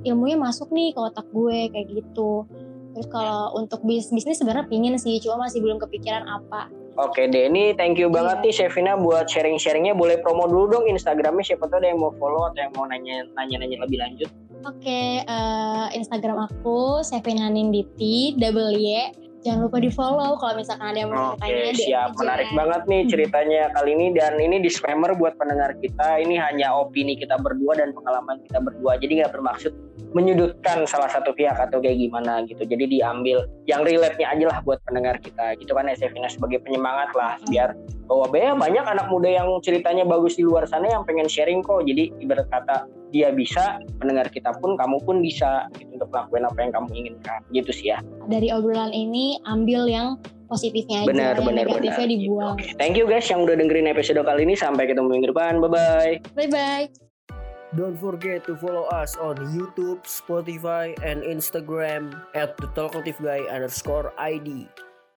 ilmunya 0.07 0.37
masuk 0.41 0.73
nih 0.73 0.97
ke 0.97 1.01
otak 1.01 1.27
gue 1.31 1.69
kayak 1.71 1.87
gitu. 1.93 2.49
Terus 2.91 3.07
kalau 3.07 3.55
untuk 3.55 3.87
bis 3.87 4.11
bisnis 4.11 4.41
sebenarnya 4.41 4.67
pingin 4.67 4.99
sih. 4.99 5.21
Cuma 5.23 5.47
masih 5.47 5.63
belum 5.63 5.79
kepikiran 5.79 6.27
apa 6.27 6.73
Oke 6.99 7.31
deh, 7.31 7.47
ini 7.47 7.71
thank 7.79 7.97
you 8.03 8.11
banget 8.11 8.43
Iya. 8.43 8.45
nih 8.45 8.53
Shevina 8.55 8.93
buat 8.99 9.31
sharing-sharingnya. 9.31 9.95
Boleh 9.95 10.19
promo 10.19 10.51
dulu 10.51 10.79
dong 10.79 10.85
Instagramnya 10.91 11.45
siapa 11.47 11.71
tahu 11.71 11.79
ada 11.79 11.89
yang 11.95 12.03
mau 12.03 12.11
follow 12.19 12.51
atau 12.51 12.67
yang 12.67 12.73
mau 12.75 12.85
nanya 12.91 13.23
nanya-nanya 13.39 13.79
lebih 13.87 13.99
lanjut. 14.03 14.31
Oke, 14.67 15.25
eh, 15.25 15.87
Instagram 15.97 16.51
aku 16.51 17.01
Sevina 17.07 17.47
Ninditi, 17.49 18.35
double 18.37 18.75
Y. 18.77 19.15
Jangan 19.41 19.61
lupa 19.65 19.81
di 19.81 19.89
follow 19.89 20.37
kalau 20.37 20.61
misalkan 20.61 20.93
ada 20.93 20.99
yang 21.01 21.11
mau 21.17 21.33
Oke, 21.33 21.41
tanya 21.41 21.73
siap. 21.73 22.13
Menarik 22.21 22.53
banget 22.53 22.83
nih 22.85 23.03
ceritanya 23.09 23.73
kali 23.73 23.91
ini 23.97 24.07
dan 24.13 24.37
ini 24.37 24.61
disclaimer 24.61 25.17
buat 25.17 25.33
pendengar 25.41 25.73
kita. 25.81 26.21
Ini 26.21 26.37
hanya 26.37 26.77
opini 26.77 27.17
kita 27.17 27.41
berdua 27.41 27.81
dan 27.81 27.97
pengalaman 27.97 28.37
kita 28.45 28.61
berdua. 28.61 29.01
Jadi 29.01 29.25
nggak 29.25 29.33
bermaksud 29.33 29.73
menyudutkan 30.13 30.85
salah 30.85 31.09
satu 31.09 31.33
pihak 31.33 31.57
atau 31.57 31.81
kayak 31.81 31.97
gimana 31.97 32.45
gitu. 32.45 32.69
Jadi 32.69 33.01
diambil 33.01 33.49
yang 33.65 33.81
relate-nya 33.81 34.29
aja 34.29 34.45
lah 34.53 34.59
buat 34.61 34.77
pendengar 34.85 35.17
kita. 35.25 35.57
Gitu 35.57 35.73
kan 35.73 35.89
Sevina 35.97 36.29
sebagai 36.29 36.61
penyemangat 36.61 37.17
lah 37.17 37.41
biar 37.49 37.73
bahwa 38.13 38.29
ya 38.37 38.53
banyak 38.53 38.85
anak 38.85 39.07
muda 39.09 39.29
yang 39.33 39.49
ceritanya 39.65 40.05
bagus 40.05 40.37
di 40.37 40.45
luar 40.45 40.69
sana 40.69 40.93
yang 40.93 41.09
pengen 41.09 41.33
sharing 41.33 41.65
kok. 41.65 41.81
Jadi 41.89 42.13
ibarat 42.21 42.45
kata 42.53 43.00
dia 43.11 43.35
bisa, 43.35 43.83
pendengar 43.99 44.31
kita 44.31 44.55
pun 44.59 44.79
kamu 44.79 45.03
pun 45.03 45.19
bisa 45.23 45.67
gitu, 45.79 45.99
untuk 45.99 46.11
melakukan 46.11 46.43
apa 46.51 46.59
yang 46.63 46.73
kamu 46.75 46.89
inginkan. 46.95 47.39
Gitu 47.51 47.71
sih 47.75 47.87
ya. 47.95 47.99
Dari 48.31 48.49
obrolan 48.55 48.95
ini 48.95 49.39
ambil 49.47 49.87
yang 49.91 50.09
positifnya 50.51 51.07
aja, 51.07 51.09
Benar, 51.11 51.35
yang 51.39 51.47
benar, 51.47 51.67
negatifnya 51.67 52.07
benar. 52.07 52.15
dibuang. 52.19 52.55
Gitu. 52.59 52.75
Thank 52.79 52.95
you 52.99 53.07
guys 53.07 53.27
yang 53.31 53.47
udah 53.47 53.55
dengerin 53.55 53.87
episode 53.87 54.19
kali 54.23 54.43
ini. 54.43 54.55
Sampai 54.59 54.91
ketemu 54.91 55.07
minggu 55.07 55.31
depan. 55.31 55.63
Bye-bye. 55.63 56.35
Bye 56.35 56.51
bye. 56.51 56.87
Don't 57.79 57.95
forget 57.95 58.43
to 58.51 58.59
follow 58.59 58.91
us 58.91 59.15
on 59.15 59.39
YouTube, 59.55 60.03
Spotify, 60.03 60.91
and 61.07 61.23
Instagram 61.23 62.11
at 62.35 62.59
the 62.59 62.67
Talkative 62.75 63.15
Guy 63.23 63.47
underscore 63.47 64.11
ID. 64.19 64.67